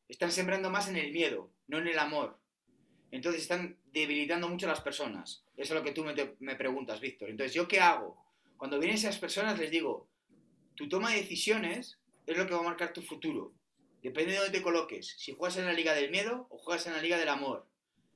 Están 0.07 0.31
sembrando 0.31 0.69
más 0.69 0.87
en 0.87 0.97
el 0.97 1.11
miedo, 1.11 1.51
no 1.65 1.79
en 1.79 1.87
el 1.87 1.97
amor. 1.97 2.37
Entonces 3.09 3.41
están 3.41 3.75
debilitando 3.91 4.47
mucho 4.47 4.67
a 4.67 4.69
las 4.69 4.81
personas. 4.81 5.43
Eso 5.57 5.73
es 5.73 5.79
lo 5.79 5.83
que 5.83 5.91
tú 5.91 6.05
me, 6.39 6.55
preguntas, 6.55 6.99
Víctor. 6.99 7.27
Entonces, 7.27 7.55
¿yo 7.55 7.67
qué 7.67 7.79
hago? 7.79 8.23
Cuando 8.55 8.77
vienen 8.77 8.97
esas 8.97 9.17
personas 9.17 9.57
les 9.57 9.71
digo, 9.71 10.07
tu 10.75 10.87
toma 10.87 11.09
de 11.09 11.21
decisiones 11.21 11.97
es 12.27 12.37
lo 12.37 12.45
que 12.45 12.53
va 12.53 12.59
a 12.59 12.69
marcar 12.69 12.93
tu 12.93 13.01
futuro. 13.01 13.51
Depende 14.03 14.33
de 14.33 14.37
dónde 14.37 14.55
te 14.55 14.63
coloques. 14.63 15.15
Si 15.17 15.33
juegas 15.33 15.57
en 15.57 15.65
la 15.65 15.73
liga 15.73 15.95
del 15.95 16.11
miedo 16.11 16.45
o 16.51 16.59
juegas 16.59 16.85
en 16.85 16.93
la 16.93 17.01
liga 17.01 17.17
del 17.17 17.29
amor. 17.29 17.65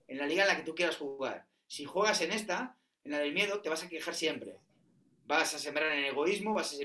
En 0.07 0.19
la 0.19 0.27
liga 0.27 0.43
en 0.43 0.49
la 0.49 0.57
que 0.57 0.63
tú 0.63 0.75
quieras 0.75 0.97
jugar. 0.97 1.47
Si 1.65 1.85
juegas 1.85 2.21
en 2.21 2.33
esta, 2.33 2.77
en 3.03 3.09
la 3.09 3.17
del 3.17 3.33
miedo, 3.33 3.61
te 3.61 3.69
vas 3.69 3.81
a 3.81 3.89
quejar 3.89 4.13
siempre. 4.13 4.57
Vas 5.25 5.55
a 5.55 5.57
sembrar 5.57 5.91
en 5.91 6.03
el 6.03 6.11
egoísmo, 6.11 6.53
vas 6.53 6.71
a 6.71 6.77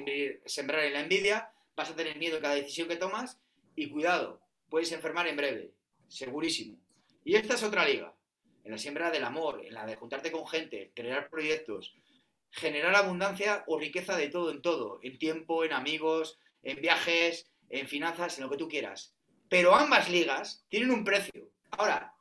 sembrar 0.47 0.85
en 0.85 0.95
la 0.95 1.01
envidia, 1.01 1.53
vas 1.79 1.91
a 1.91 1.95
tener 1.95 2.19
miedo 2.19 2.41
cada 2.41 2.57
decisión 2.57 2.89
que 2.89 2.97
tomas 2.97 3.39
y 3.77 3.89
cuidado, 3.89 4.41
puedes 4.69 4.91
enfermar 4.91 5.29
en 5.29 5.37
breve 5.37 5.75
segurísimo. 6.09 6.77
Y 7.25 7.37
esta 7.37 7.55
es 7.55 7.63
otra 7.63 7.87
liga, 7.87 8.13
en 8.65 8.73
la 8.73 8.79
siembra 8.79 9.13
del 9.13 9.23
amor, 9.23 9.65
en 9.65 9.75
la 9.75 9.87
de 9.87 9.95
juntarte 9.95 10.33
con 10.33 10.45
gente, 10.49 10.91
crear 10.93 11.31
proyectos, 11.31 11.95
generar 12.51 12.97
abundancia 12.97 13.63
o 13.69 13.79
riqueza 13.79 14.17
de 14.17 14.29
todo 14.29 14.51
en 14.51 14.61
todo, 14.61 14.99
en 15.05 15.19
tiempo, 15.19 15.65
en 15.65 15.73
amigos, 15.73 16.41
en 16.65 16.81
viajes, 16.81 17.49
en 17.71 17.87
finanzas, 17.87 18.37
en 18.39 18.45
lo 18.45 18.51
que 18.51 18.57
tú 18.57 18.69
quieras. 18.69 19.15
Pero 19.49 19.77
ambas 19.77 20.11
ligas 20.11 20.65
tienen 20.69 20.91
un 20.91 21.05
precio. 21.05 21.53
Ahora, 21.71 22.13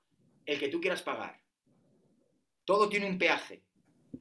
el 0.45 0.59
que 0.59 0.69
tú 0.69 0.79
quieras 0.79 1.01
pagar. 1.01 1.41
Todo 2.63 2.89
tiene 2.89 3.09
un 3.09 3.17
peaje. 3.17 3.63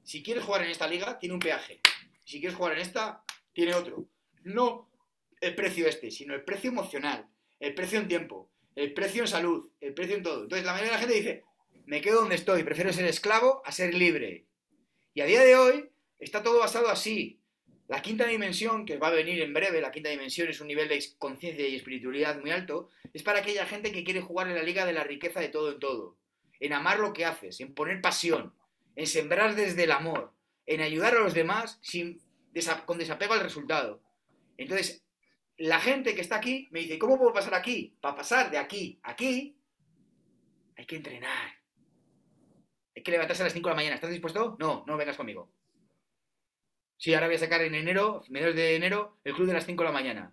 Si 0.03 0.23
quieres 0.23 0.45
jugar 0.45 0.63
en 0.63 0.71
esta 0.71 0.87
liga, 0.87 1.19
tiene 1.19 1.35
un 1.35 1.41
peaje. 1.41 1.81
Si 2.25 2.41
quieres 2.41 2.57
jugar 2.57 2.73
en 2.73 2.79
esta, 2.79 3.23
tiene 3.53 3.75
otro. 3.75 4.09
No 4.45 4.89
el 5.41 5.55
precio 5.55 5.87
este, 5.87 6.11
sino 6.11 6.35
el 6.35 6.45
precio 6.45 6.71
emocional, 6.71 7.29
el 7.61 7.75
precio 7.75 7.99
en 7.99 8.09
tiempo, 8.09 8.51
el 8.75 8.93
precio 8.93 9.23
en 9.23 9.29
salud, 9.29 9.71
el 9.81 9.95
precio 9.95 10.17
en 10.17 10.23
todo. 10.23 10.43
Entonces 10.45 10.67
la 10.67 10.73
mayoría 10.73 10.93
de 10.93 10.97
la 10.97 11.01
gente 11.01 11.17
dice, 11.17 11.45
me 11.87 12.01
quedo 12.01 12.21
donde 12.21 12.35
estoy, 12.35 12.65
prefiero 12.65 12.93
ser 12.93 13.07
esclavo 13.07 13.63
a 13.65 13.73
ser 13.73 13.95
libre. 13.95 14.47
Y 15.15 15.21
a 15.21 15.27
día 15.27 15.43
de 15.43 15.57
hoy 15.57 15.91
está 16.19 16.43
todo 16.43 16.59
basado 16.59 16.89
así. 16.89 17.41
La 17.89 18.03
quinta 18.03 18.27
dimensión, 18.27 18.85
que 18.85 18.99
va 18.99 19.09
a 19.09 19.13
venir 19.13 19.41
en 19.41 19.55
breve, 19.55 19.81
la 19.81 19.93
quinta 19.93 20.11
dimensión 20.11 20.49
es 20.49 20.61
un 20.61 20.67
nivel 20.67 20.89
de 20.89 21.03
conciencia 21.19 21.67
y 21.69 21.77
espiritualidad 21.77 22.41
muy 22.41 22.51
alto, 22.51 22.91
es 23.15 23.23
para 23.23 23.39
aquella 23.39 23.65
gente 23.65 23.93
que 23.93 24.03
quiere 24.03 24.21
jugar 24.21 24.49
en 24.49 24.57
la 24.57 24.63
liga 24.65 24.85
de 24.85 24.93
la 24.93 25.05
riqueza 25.05 25.41
de 25.41 25.49
todo 25.49 25.73
en 25.73 25.79
todo, 25.79 26.19
en 26.59 26.73
amar 26.73 26.99
lo 26.99 27.13
que 27.13 27.25
haces, 27.25 27.61
en 27.61 27.73
poner 27.75 28.01
pasión, 28.01 28.53
en 28.97 29.07
sembrar 29.07 29.55
desde 29.55 29.85
el 29.85 29.93
amor, 29.93 30.33
en 30.67 30.81
ayudar 30.81 31.15
a 31.15 31.21
los 31.21 31.33
demás 31.33 31.79
sin, 31.81 32.21
con 32.85 32.99
desapego 32.99 33.35
al 33.35 33.41
resultado. 33.41 34.03
Entonces, 34.59 35.06
la 35.59 35.81
gente 35.81 36.15
que 36.15 36.21
está 36.21 36.37
aquí 36.37 36.69
me 36.71 36.81
dice, 36.81 36.99
¿cómo 36.99 37.19
puedo 37.19 37.33
pasar 37.33 37.55
aquí? 37.55 37.97
Para 38.01 38.17
pasar 38.17 38.51
de 38.51 38.59
aquí 38.59 38.99
a 39.03 39.13
aquí, 39.13 39.57
hay 40.77 40.87
que 40.87 40.97
entrenar. 40.97 41.55
Hay 42.95 43.03
que 43.03 43.11
levantarse 43.11 43.43
a 43.43 43.47
las 43.47 43.53
5 43.53 43.69
de 43.69 43.73
la 43.73 43.77
mañana. 43.77 43.95
¿Estás 43.95 44.11
dispuesto? 44.11 44.57
No, 44.59 44.85
no 44.87 44.97
vengas 44.97 45.17
conmigo. 45.17 45.51
Sí, 46.99 47.13
ahora 47.15 47.27
voy 47.27 47.37
a 47.37 47.39
sacar 47.39 47.63
en 47.63 47.75
enero, 47.75 48.23
mediados 48.29 48.57
de 48.57 48.75
enero, 48.75 49.19
el 49.25 49.35
club 49.35 49.47
de 49.47 49.55
las 49.55 49.67
5 49.67 49.83
de 49.83 49.89
la 49.89 49.93
mañana. 49.93 50.33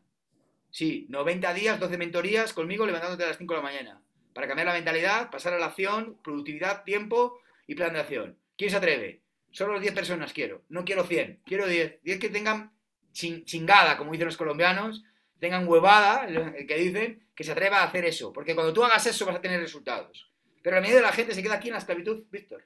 Sí, 0.72 1.06
90 1.10 1.54
días, 1.54 1.80
12 1.80 1.98
mentorías 1.98 2.54
conmigo 2.54 2.86
levantándote 2.86 3.24
a 3.24 3.28
las 3.28 3.38
5 3.38 3.54
de 3.54 3.58
la 3.58 3.64
mañana. 3.64 4.02
Para 4.34 4.48
cambiar 4.48 4.68
la 4.68 4.74
mentalidad, 4.74 5.30
pasar 5.30 5.54
a 5.54 5.60
la 5.60 5.68
acción, 5.68 6.18
productividad, 6.24 6.84
tiempo 6.84 7.40
y 7.68 7.76
plan 7.76 7.94
de 7.94 8.00
acción. 8.00 8.38
¿Quién 8.58 8.72
se 8.72 8.78
atreve? 8.78 9.22
Solo 9.52 9.80
10 9.80 9.94
personas 9.94 10.34
quiero. 10.34 10.64
No 10.70 10.84
quiero 10.84 11.04
100. 11.04 11.42
Quiero 11.46 11.68
10. 11.68 12.02
10 12.02 12.20
que 12.20 12.30
tengan 12.30 12.74
chingada, 13.14 13.98
como 13.98 14.12
dicen 14.12 14.26
los 14.26 14.38
colombianos, 14.38 15.04
tengan 15.44 15.68
huevada, 15.68 16.26
que 16.66 16.76
dicen, 16.78 17.28
que 17.36 17.44
se 17.44 17.52
atreva 17.52 17.80
a 17.80 17.84
hacer 17.84 18.06
eso. 18.06 18.32
Porque 18.32 18.56
cuando 18.56 18.72
tú 18.72 18.82
hagas 18.82 19.06
eso 19.08 19.26
vas 19.26 19.36
a 19.36 19.42
tener 19.42 19.60
resultados. 19.60 20.32
Pero 20.62 20.78
la 20.78 20.82
mayoría 20.82 21.02
de 21.02 21.08
la 21.08 21.12
gente 21.12 21.34
se 21.34 21.44
queda 21.44 21.56
aquí 21.56 21.68
en 21.68 21.74
la 21.74 21.80
esclavitud, 21.80 22.24
Víctor. 22.32 22.66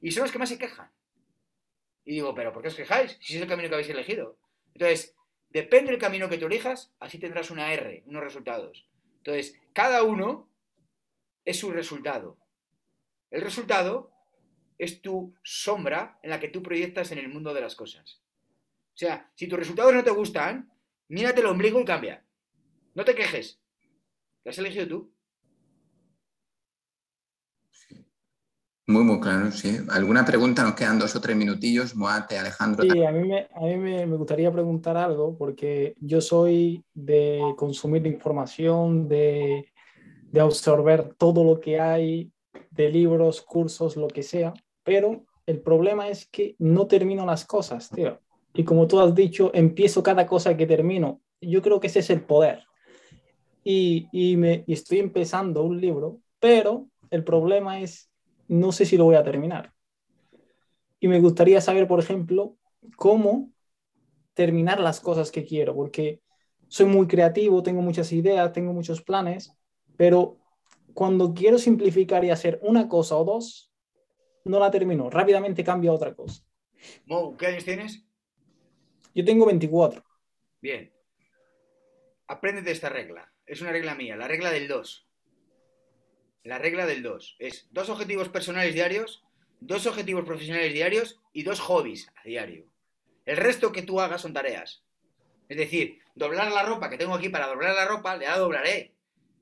Y 0.00 0.12
son 0.12 0.22
los 0.22 0.30
que 0.30 0.38
más 0.38 0.48
se 0.48 0.56
quejan. 0.56 0.88
Y 2.04 2.12
digo, 2.12 2.32
¿pero 2.32 2.52
por 2.52 2.62
qué 2.62 2.68
os 2.68 2.76
quejáis? 2.76 3.18
Si 3.20 3.34
es 3.34 3.42
el 3.42 3.48
camino 3.48 3.68
que 3.68 3.74
habéis 3.74 3.90
elegido. 3.90 4.38
Entonces, 4.72 5.16
depende 5.50 5.90
del 5.90 6.00
camino 6.00 6.28
que 6.28 6.38
tú 6.38 6.46
elijas, 6.46 6.94
así 7.00 7.18
tendrás 7.18 7.50
una 7.50 7.72
R, 7.72 8.04
unos 8.06 8.22
resultados. 8.22 8.88
Entonces, 9.16 9.60
cada 9.72 10.04
uno 10.04 10.48
es 11.44 11.58
su 11.58 11.72
resultado. 11.72 12.38
El 13.32 13.40
resultado 13.40 14.12
es 14.78 15.02
tu 15.02 15.34
sombra 15.42 16.20
en 16.22 16.30
la 16.30 16.38
que 16.38 16.50
tú 16.50 16.62
proyectas 16.62 17.10
en 17.10 17.18
el 17.18 17.28
mundo 17.28 17.52
de 17.52 17.62
las 17.62 17.74
cosas. 17.74 18.20
O 18.94 18.96
sea, 18.96 19.28
si 19.34 19.48
tus 19.48 19.58
resultados 19.58 19.92
no 19.92 20.04
te 20.04 20.10
gustan, 20.10 20.70
Mírate 21.08 21.40
el 21.40 21.46
ombligo 21.46 21.80
y 21.80 21.84
cambia. 21.84 22.24
No 22.94 23.04
te 23.04 23.14
quejes. 23.14 23.60
Lo 24.44 24.50
has 24.50 24.58
elegido 24.58 24.88
tú. 24.88 25.12
Muy, 28.88 29.02
muy 29.02 29.18
claro, 29.20 29.50
sí. 29.50 29.78
¿Alguna 29.90 30.24
pregunta? 30.24 30.62
Nos 30.62 30.74
quedan 30.74 30.98
dos 30.98 31.16
o 31.16 31.20
tres 31.20 31.36
minutillos. 31.36 31.96
Moate, 31.96 32.38
Alejandro. 32.38 32.84
Sí, 32.84 33.04
a 33.04 33.10
mí, 33.10 33.26
me, 33.26 33.48
a 33.52 33.60
mí 33.60 33.76
me, 33.76 34.06
gustaría 34.06 34.52
preguntar 34.52 34.96
algo 34.96 35.36
porque 35.36 35.96
yo 36.00 36.20
soy 36.20 36.84
de 36.94 37.40
consumir 37.56 38.06
información, 38.06 39.08
de, 39.08 39.72
de 40.30 40.40
absorber 40.40 41.14
todo 41.14 41.42
lo 41.42 41.60
que 41.60 41.80
hay, 41.80 42.30
de 42.70 42.88
libros, 42.88 43.42
cursos, 43.42 43.96
lo 43.96 44.06
que 44.06 44.22
sea, 44.22 44.54
pero 44.84 45.24
el 45.46 45.60
problema 45.60 46.08
es 46.08 46.26
que 46.26 46.54
no 46.60 46.86
termino 46.86 47.26
las 47.26 47.44
cosas, 47.44 47.90
tío. 47.90 48.20
Y 48.56 48.64
como 48.64 48.86
tú 48.86 48.98
has 49.00 49.14
dicho, 49.14 49.50
empiezo 49.54 50.02
cada 50.02 50.26
cosa 50.26 50.56
que 50.56 50.66
termino. 50.66 51.20
Yo 51.40 51.60
creo 51.62 51.78
que 51.78 51.88
ese 51.88 51.98
es 52.00 52.10
el 52.10 52.22
poder. 52.22 52.64
Y, 53.62 54.08
y 54.12 54.36
me, 54.36 54.64
y 54.66 54.72
estoy 54.72 54.98
empezando 54.98 55.62
un 55.62 55.80
libro, 55.80 56.20
pero 56.40 56.86
el 57.10 57.22
problema 57.24 57.80
es, 57.80 58.10
no 58.48 58.72
sé 58.72 58.86
si 58.86 58.96
lo 58.96 59.04
voy 59.04 59.16
a 59.16 59.24
terminar. 59.24 59.72
Y 61.00 61.08
me 61.08 61.20
gustaría 61.20 61.60
saber, 61.60 61.86
por 61.86 62.00
ejemplo, 62.00 62.56
cómo 62.96 63.50
terminar 64.34 64.80
las 64.80 65.00
cosas 65.00 65.30
que 65.30 65.44
quiero, 65.44 65.74
porque 65.74 66.20
soy 66.68 66.86
muy 66.86 67.06
creativo, 67.06 67.62
tengo 67.62 67.82
muchas 67.82 68.12
ideas, 68.12 68.52
tengo 68.52 68.72
muchos 68.72 69.02
planes, 69.02 69.52
pero 69.96 70.38
cuando 70.94 71.34
quiero 71.34 71.58
simplificar 71.58 72.24
y 72.24 72.30
hacer 72.30 72.58
una 72.62 72.88
cosa 72.88 73.16
o 73.16 73.24
dos, 73.24 73.72
no 74.44 74.58
la 74.58 74.70
termino, 74.70 75.10
rápidamente 75.10 75.64
cambio 75.64 75.92
a 75.92 75.94
otra 75.94 76.14
cosa. 76.14 76.42
¿qué 77.38 77.46
años 77.46 77.64
tienes? 77.64 78.05
Yo 79.16 79.24
tengo 79.24 79.46
24. 79.46 80.04
Bien. 80.60 80.92
Apréndete 82.26 82.70
esta 82.70 82.90
regla. 82.90 83.32
Es 83.46 83.62
una 83.62 83.72
regla 83.72 83.94
mía, 83.94 84.14
la 84.14 84.28
regla 84.28 84.50
del 84.50 84.68
2. 84.68 85.08
La 86.44 86.58
regla 86.58 86.84
del 86.84 87.02
2 87.02 87.36
es 87.38 87.66
dos 87.70 87.88
objetivos 87.88 88.28
personales 88.28 88.74
diarios, 88.74 89.24
dos 89.58 89.86
objetivos 89.86 90.26
profesionales 90.26 90.74
diarios 90.74 91.18
y 91.32 91.44
dos 91.44 91.60
hobbies 91.60 92.12
a 92.14 92.28
diario. 92.28 92.66
El 93.24 93.38
resto 93.38 93.72
que 93.72 93.80
tú 93.80 94.02
hagas 94.02 94.20
son 94.20 94.34
tareas. 94.34 94.84
Es 95.48 95.56
decir, 95.56 96.00
doblar 96.14 96.52
la 96.52 96.64
ropa 96.64 96.90
que 96.90 96.98
tengo 96.98 97.14
aquí 97.14 97.30
para 97.30 97.46
doblar 97.46 97.74
la 97.74 97.86
ropa, 97.86 98.18
le 98.18 98.26
la 98.26 98.36
doblaré. 98.36 98.92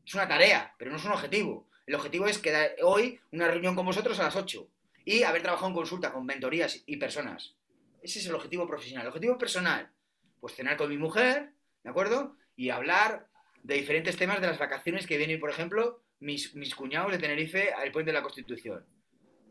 Es 0.06 0.14
una 0.14 0.28
tarea, 0.28 0.72
pero 0.78 0.92
no 0.92 0.98
es 0.98 1.04
un 1.04 1.10
objetivo. 1.10 1.66
El 1.84 1.96
objetivo 1.96 2.28
es 2.28 2.38
quedar 2.38 2.76
hoy 2.80 3.18
una 3.32 3.48
reunión 3.48 3.74
con 3.74 3.86
vosotros 3.86 4.20
a 4.20 4.24
las 4.24 4.36
8 4.36 4.68
y 5.04 5.24
haber 5.24 5.42
trabajado 5.42 5.70
en 5.70 5.74
consulta 5.74 6.12
con 6.12 6.24
mentorías 6.24 6.84
y 6.86 6.96
personas. 6.98 7.56
Ese 8.04 8.18
es 8.18 8.26
el 8.26 8.34
objetivo 8.34 8.66
profesional. 8.66 9.04
El 9.04 9.08
objetivo 9.08 9.38
personal, 9.38 9.90
pues 10.38 10.54
cenar 10.54 10.76
con 10.76 10.90
mi 10.90 10.98
mujer, 10.98 11.54
¿de 11.82 11.90
acuerdo? 11.90 12.36
Y 12.54 12.68
hablar 12.68 13.28
de 13.62 13.76
diferentes 13.76 14.18
temas 14.18 14.42
de 14.42 14.46
las 14.46 14.58
vacaciones 14.58 15.06
que 15.06 15.16
vienen, 15.16 15.40
por 15.40 15.48
ejemplo, 15.48 16.02
mis, 16.20 16.54
mis 16.54 16.74
cuñados 16.74 17.12
de 17.12 17.18
Tenerife 17.18 17.72
al 17.72 17.90
Puente 17.92 18.10
de 18.10 18.18
la 18.18 18.22
Constitución. 18.22 18.84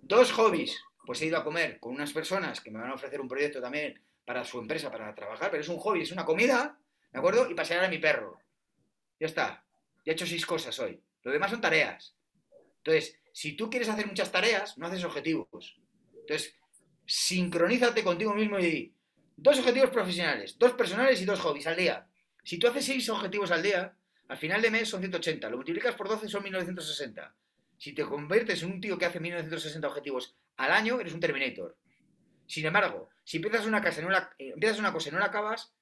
Dos 0.03 0.31
hobbies, 0.33 0.79
pues 1.03 1.19
he 1.23 1.25
ido 1.25 1.37
a 1.39 1.43
comer 1.43 1.79
con 1.79 1.95
unas 1.95 2.13
personas 2.13 2.61
que 2.61 2.69
me 2.69 2.79
van 2.79 2.91
a 2.91 2.93
ofrecer 2.93 3.19
un 3.19 3.27
proyecto 3.27 3.59
también 3.59 3.99
para 4.23 4.43
su 4.43 4.59
empresa, 4.59 4.91
para 4.91 5.15
trabajar, 5.15 5.49
pero 5.49 5.61
es 5.61 5.69
un 5.69 5.79
hobby, 5.79 6.03
es 6.03 6.11
una 6.11 6.23
comida, 6.23 6.77
¿de 7.11 7.17
acuerdo? 7.17 7.49
Y 7.49 7.55
pasear 7.55 7.83
a 7.83 7.89
mi 7.89 7.97
perro. 7.97 8.39
Ya 9.19 9.25
está. 9.25 9.65
Ya 10.05 10.11
he 10.11 10.13
hecho 10.13 10.27
seis 10.27 10.45
cosas 10.45 10.77
hoy. 10.77 11.01
Lo 11.23 11.31
demás 11.31 11.49
son 11.49 11.59
tareas. 11.59 12.15
Entonces, 12.77 13.19
si 13.31 13.53
tú 13.53 13.67
quieres 13.71 13.89
hacer 13.89 14.05
muchas 14.05 14.31
tareas, 14.31 14.77
no 14.77 14.85
haces 14.85 15.03
objetivos. 15.03 15.81
Entonces, 16.13 16.55
sincronízate 17.05 18.03
contigo 18.03 18.33
mismo 18.33 18.59
y 18.59 18.63
di, 18.63 18.93
dos 19.35 19.59
objetivos 19.59 19.89
profesionales, 19.89 20.57
dos 20.57 20.73
personales 20.73 21.21
y 21.21 21.25
dos 21.25 21.39
hobbies 21.39 21.67
al 21.67 21.75
día. 21.75 22.07
Si 22.43 22.57
tú 22.57 22.67
haces 22.67 22.85
seis 22.85 23.09
objetivos 23.09 23.51
al 23.51 23.63
día, 23.63 23.95
al 24.27 24.37
final 24.37 24.61
de 24.61 24.71
mes 24.71 24.89
son 24.89 25.01
180, 25.01 25.49
lo 25.49 25.57
multiplicas 25.57 25.95
por 25.95 26.07
12 26.07 26.27
son 26.27 26.43
1960. 26.43 27.35
Si 27.77 27.93
te 27.93 28.03
conviertes 28.03 28.63
en 28.63 28.71
un 28.71 28.81
tío 28.81 28.97
que 28.97 29.05
hace 29.05 29.19
1960 29.19 29.87
objetivos 29.87 30.35
al 30.57 30.71
año, 30.71 30.99
eres 30.99 31.13
un 31.13 31.19
Terminator. 31.19 31.77
Sin 32.47 32.65
embargo, 32.65 33.09
si 33.23 33.37
empiezas 33.37 33.65
una, 33.65 33.81
casa, 33.81 34.01
no 34.01 34.11
eh, 34.11 34.51
empiezas 34.53 34.79
una 34.79 34.93
cosa 34.93 35.09
y 35.09 35.11
no 35.11 35.19
la 35.19 35.25
acabas, 35.25 35.73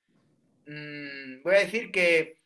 mmm, 0.66 1.44
voy 1.44 1.56
a 1.56 1.60
decir 1.60 1.92
que 1.92 2.42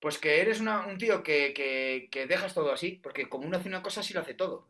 pues 0.00 0.18
que 0.18 0.40
eres 0.40 0.60
un 0.60 0.96
tío 0.96 1.22
que, 1.22 1.52
que, 1.52 2.08
que, 2.10 2.26
dejas 2.26 2.54
todo 2.54 2.72
así, 2.72 3.00
porque 3.02 3.28
como 3.28 3.46
uno 3.46 3.56
hace 3.56 3.68
una 3.68 3.82
cosa, 3.82 4.02
sí 4.02 4.14
lo 4.14 4.20
hace 4.20 4.34
todo. 4.34 4.68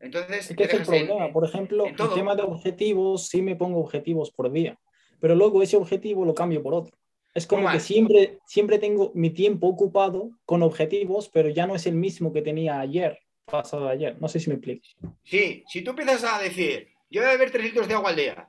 Entonces, 0.00 0.50
es 0.50 0.56
que 0.56 0.64
es 0.64 0.74
el 0.74 0.82
problema. 0.82 1.26
En, 1.26 1.32
por 1.32 1.44
ejemplo, 1.44 1.86
el 1.86 1.96
tema 2.14 2.34
de 2.34 2.42
objetivos, 2.42 3.28
sí 3.28 3.42
me 3.42 3.56
pongo 3.56 3.80
objetivos 3.80 4.30
por 4.30 4.52
día, 4.52 4.78
pero 5.20 5.34
luego 5.34 5.62
ese 5.62 5.76
objetivo 5.76 6.24
lo 6.24 6.34
cambio 6.34 6.62
por 6.62 6.74
otro. 6.74 6.96
Es 7.34 7.46
como 7.46 7.70
que 7.70 7.80
siempre, 7.80 8.38
siempre 8.46 8.78
tengo 8.78 9.12
mi 9.14 9.30
tiempo 9.30 9.66
ocupado 9.66 10.30
con 10.44 10.62
objetivos, 10.62 11.28
pero 11.28 11.48
ya 11.50 11.66
no 11.66 11.74
es 11.74 11.86
el 11.86 11.94
mismo 11.94 12.32
que 12.32 12.40
tenía 12.42 12.80
ayer, 12.80 13.18
pasado 13.44 13.88
ayer. 13.88 14.16
No 14.20 14.28
sé 14.28 14.40
si 14.40 14.48
me 14.48 14.56
explico. 14.56 14.86
Sí, 15.22 15.62
si 15.68 15.82
tú 15.82 15.90
empiezas 15.90 16.24
a 16.24 16.40
decir, 16.40 16.88
yo 17.10 17.20
voy 17.20 17.28
a 17.28 17.32
beber 17.32 17.50
3 17.50 17.64
litros 17.64 17.88
de 17.88 17.94
agua 17.94 18.10
al 18.10 18.16
día, 18.16 18.48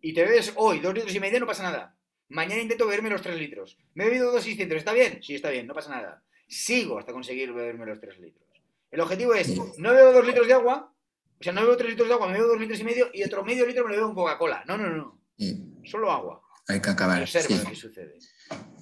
y 0.00 0.12
te 0.12 0.24
bebes 0.24 0.52
hoy 0.56 0.80
2 0.80 0.94
litros 0.94 1.14
y 1.14 1.20
medio, 1.20 1.40
no 1.40 1.46
pasa 1.46 1.62
nada. 1.64 1.96
Mañana 2.28 2.62
intento 2.62 2.86
beberme 2.86 3.10
los 3.10 3.22
3 3.22 3.36
litros. 3.36 3.76
Me 3.94 4.04
he 4.04 4.06
bebido 4.06 4.32
2,600. 4.32 4.78
¿Está 4.78 4.92
bien? 4.92 5.22
Sí, 5.22 5.34
está 5.34 5.50
bien, 5.50 5.66
no 5.66 5.74
pasa 5.74 5.90
nada. 5.90 6.22
Sigo 6.48 6.98
hasta 6.98 7.12
conseguir 7.12 7.52
beberme 7.52 7.86
los 7.86 8.00
3 8.00 8.18
litros. 8.20 8.48
El 8.92 9.00
objetivo 9.00 9.34
es, 9.34 9.48
no 9.78 9.92
bebo 9.92 10.12
2 10.12 10.26
litros 10.26 10.46
de 10.46 10.52
agua, 10.52 10.94
o 11.40 11.42
sea, 11.42 11.54
no 11.54 11.62
bebo 11.62 11.76
3 11.78 11.90
litros 11.90 12.08
de 12.08 12.14
agua, 12.14 12.28
me 12.28 12.34
bebo 12.34 12.48
2 12.48 12.60
litros 12.60 12.78
y 12.78 12.84
medio 12.84 13.08
y 13.12 13.24
otro 13.24 13.42
medio 13.42 13.66
litro 13.66 13.84
me 13.84 13.90
lo 13.90 13.96
bebo 13.96 14.08
en 14.10 14.14
Coca-Cola. 14.14 14.62
No, 14.68 14.76
no, 14.76 14.90
no. 14.90 15.18
Solo 15.84 16.12
agua. 16.12 16.42
Hay 16.68 16.80
que 16.80 16.90
acabar. 16.90 17.26
Sí. 17.26 17.38
Qué 17.48 17.74
sucede. 17.74 18.18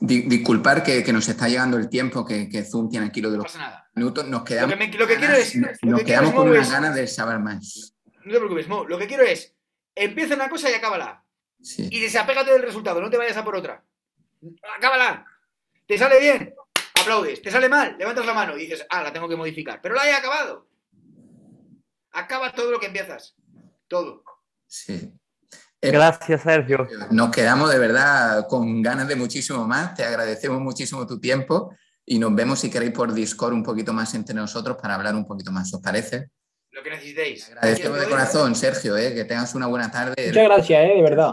disculpar 0.00 0.82
que, 0.82 1.04
que, 1.04 1.12
nos 1.12 1.28
está 1.28 1.48
llegando 1.48 1.76
el 1.78 1.88
tiempo, 1.88 2.26
que, 2.26 2.48
que, 2.48 2.64
Zoom 2.64 2.90
tiene 2.90 3.06
aquí 3.06 3.20
lo 3.20 3.30
de 3.30 3.38
los 3.38 3.44
no 3.44 3.52
pasa 3.52 3.58
nada. 3.58 3.90
minutos. 3.94 4.26
Nos 4.26 4.42
quedamos, 4.42 4.72
lo 4.72 4.78
que, 4.78 4.86
me, 4.88 4.98
lo 4.98 5.06
que 5.06 5.16
quiero 5.16 5.34
es, 5.34 5.56
nos, 5.56 5.78
nos 5.82 6.02
quedamos 6.02 6.34
con 6.34 6.48
unas 6.48 6.70
ganas 6.70 6.94
de 6.96 7.06
saber 7.06 7.38
más. 7.38 7.94
No 8.24 8.32
te 8.32 8.38
preocupes, 8.38 8.68
Mo. 8.68 8.84
Lo 8.84 8.98
que 8.98 9.06
quiero 9.06 9.22
es, 9.22 9.54
empieza 9.94 10.34
una 10.34 10.50
cosa 10.50 10.68
y 10.70 10.74
acábala. 10.74 11.24
Sí. 11.62 11.88
Y 11.88 12.00
desapégate 12.00 12.52
del 12.52 12.62
resultado, 12.62 13.00
no 13.00 13.10
te 13.10 13.16
vayas 13.16 13.36
a 13.36 13.44
por 13.44 13.54
otra. 13.54 13.84
Acábala. 14.76 15.24
¿Te 15.86 15.96
sale 15.96 16.18
bien? 16.18 16.54
Aplaudes. 17.00 17.42
¿Te 17.42 17.50
sale 17.50 17.68
mal? 17.68 17.96
Levantas 17.98 18.26
la 18.26 18.34
mano 18.34 18.56
y 18.56 18.60
dices, 18.60 18.86
ah, 18.90 19.02
la 19.02 19.12
tengo 19.12 19.28
que 19.28 19.36
modificar. 19.36 19.80
Pero 19.82 19.94
la 19.94 20.06
he 20.08 20.12
acabado. 20.12 20.68
Acaba 22.12 22.52
todo 22.52 22.70
lo 22.70 22.80
que 22.80 22.86
empiezas. 22.86 23.34
Todo. 23.88 24.24
Sí. 24.66 25.12
Gracias, 25.82 26.42
Sergio. 26.42 26.86
Nos 27.10 27.30
quedamos 27.30 27.70
de 27.70 27.78
verdad 27.78 28.46
con 28.48 28.82
ganas 28.82 29.08
de 29.08 29.16
muchísimo 29.16 29.66
más. 29.66 29.94
Te 29.94 30.04
agradecemos 30.04 30.60
muchísimo 30.60 31.06
tu 31.06 31.18
tiempo 31.18 31.74
y 32.04 32.18
nos 32.18 32.34
vemos 32.34 32.60
si 32.60 32.70
queréis 32.70 32.92
por 32.92 33.12
Discord 33.14 33.54
un 33.54 33.62
poquito 33.62 33.92
más 33.92 34.14
entre 34.14 34.34
nosotros 34.34 34.76
para 34.80 34.96
hablar 34.96 35.14
un 35.14 35.26
poquito 35.26 35.50
más. 35.52 35.72
¿Os 35.72 35.80
parece? 35.80 36.30
Lo 36.70 36.82
que 36.82 36.90
necesitéis. 36.90 37.48
Agradecemos 37.50 38.00
de 38.00 38.08
corazón, 38.08 38.54
Sergio, 38.54 38.96
¿eh? 38.96 39.14
que 39.14 39.24
tengas 39.24 39.54
una 39.54 39.66
buena 39.66 39.90
tarde. 39.90 40.14
Muchas 40.26 40.44
gracias, 40.44 40.84
¿eh? 40.84 40.92
de 40.96 41.02
verdad. 41.02 41.32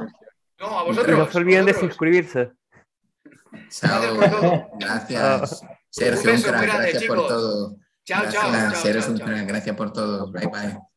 No, 0.59 0.79
a 0.79 0.83
vosotros. 0.83 1.17
No 1.17 1.31
se 1.31 1.37
olviden 1.37 1.65
de 1.65 1.73
suscribirse. 1.73 2.51
Chao. 3.69 4.69
Gracias. 4.79 5.61
Sergio, 5.89 6.19
Un 6.19 6.25
beso 6.37 6.47
un 6.47 6.53
crack. 6.53 6.57
muy 6.57 6.67
grande, 6.67 6.91
Gracias 6.91 7.03
por 7.07 7.17
chicos. 7.17 7.27
todo. 7.29 7.75
Chao, 8.05 8.23
chao, 8.31 8.51
Gracias, 8.51 8.81
chao, 8.81 8.89
eres 8.91 9.03
chao, 9.05 9.11
un 9.13 9.17
chao. 9.19 9.27
crack. 9.27 9.47
Gracias 9.47 9.75
por 9.75 9.93
todo. 9.93 10.31
Bye, 10.31 10.47
bye. 10.47 10.87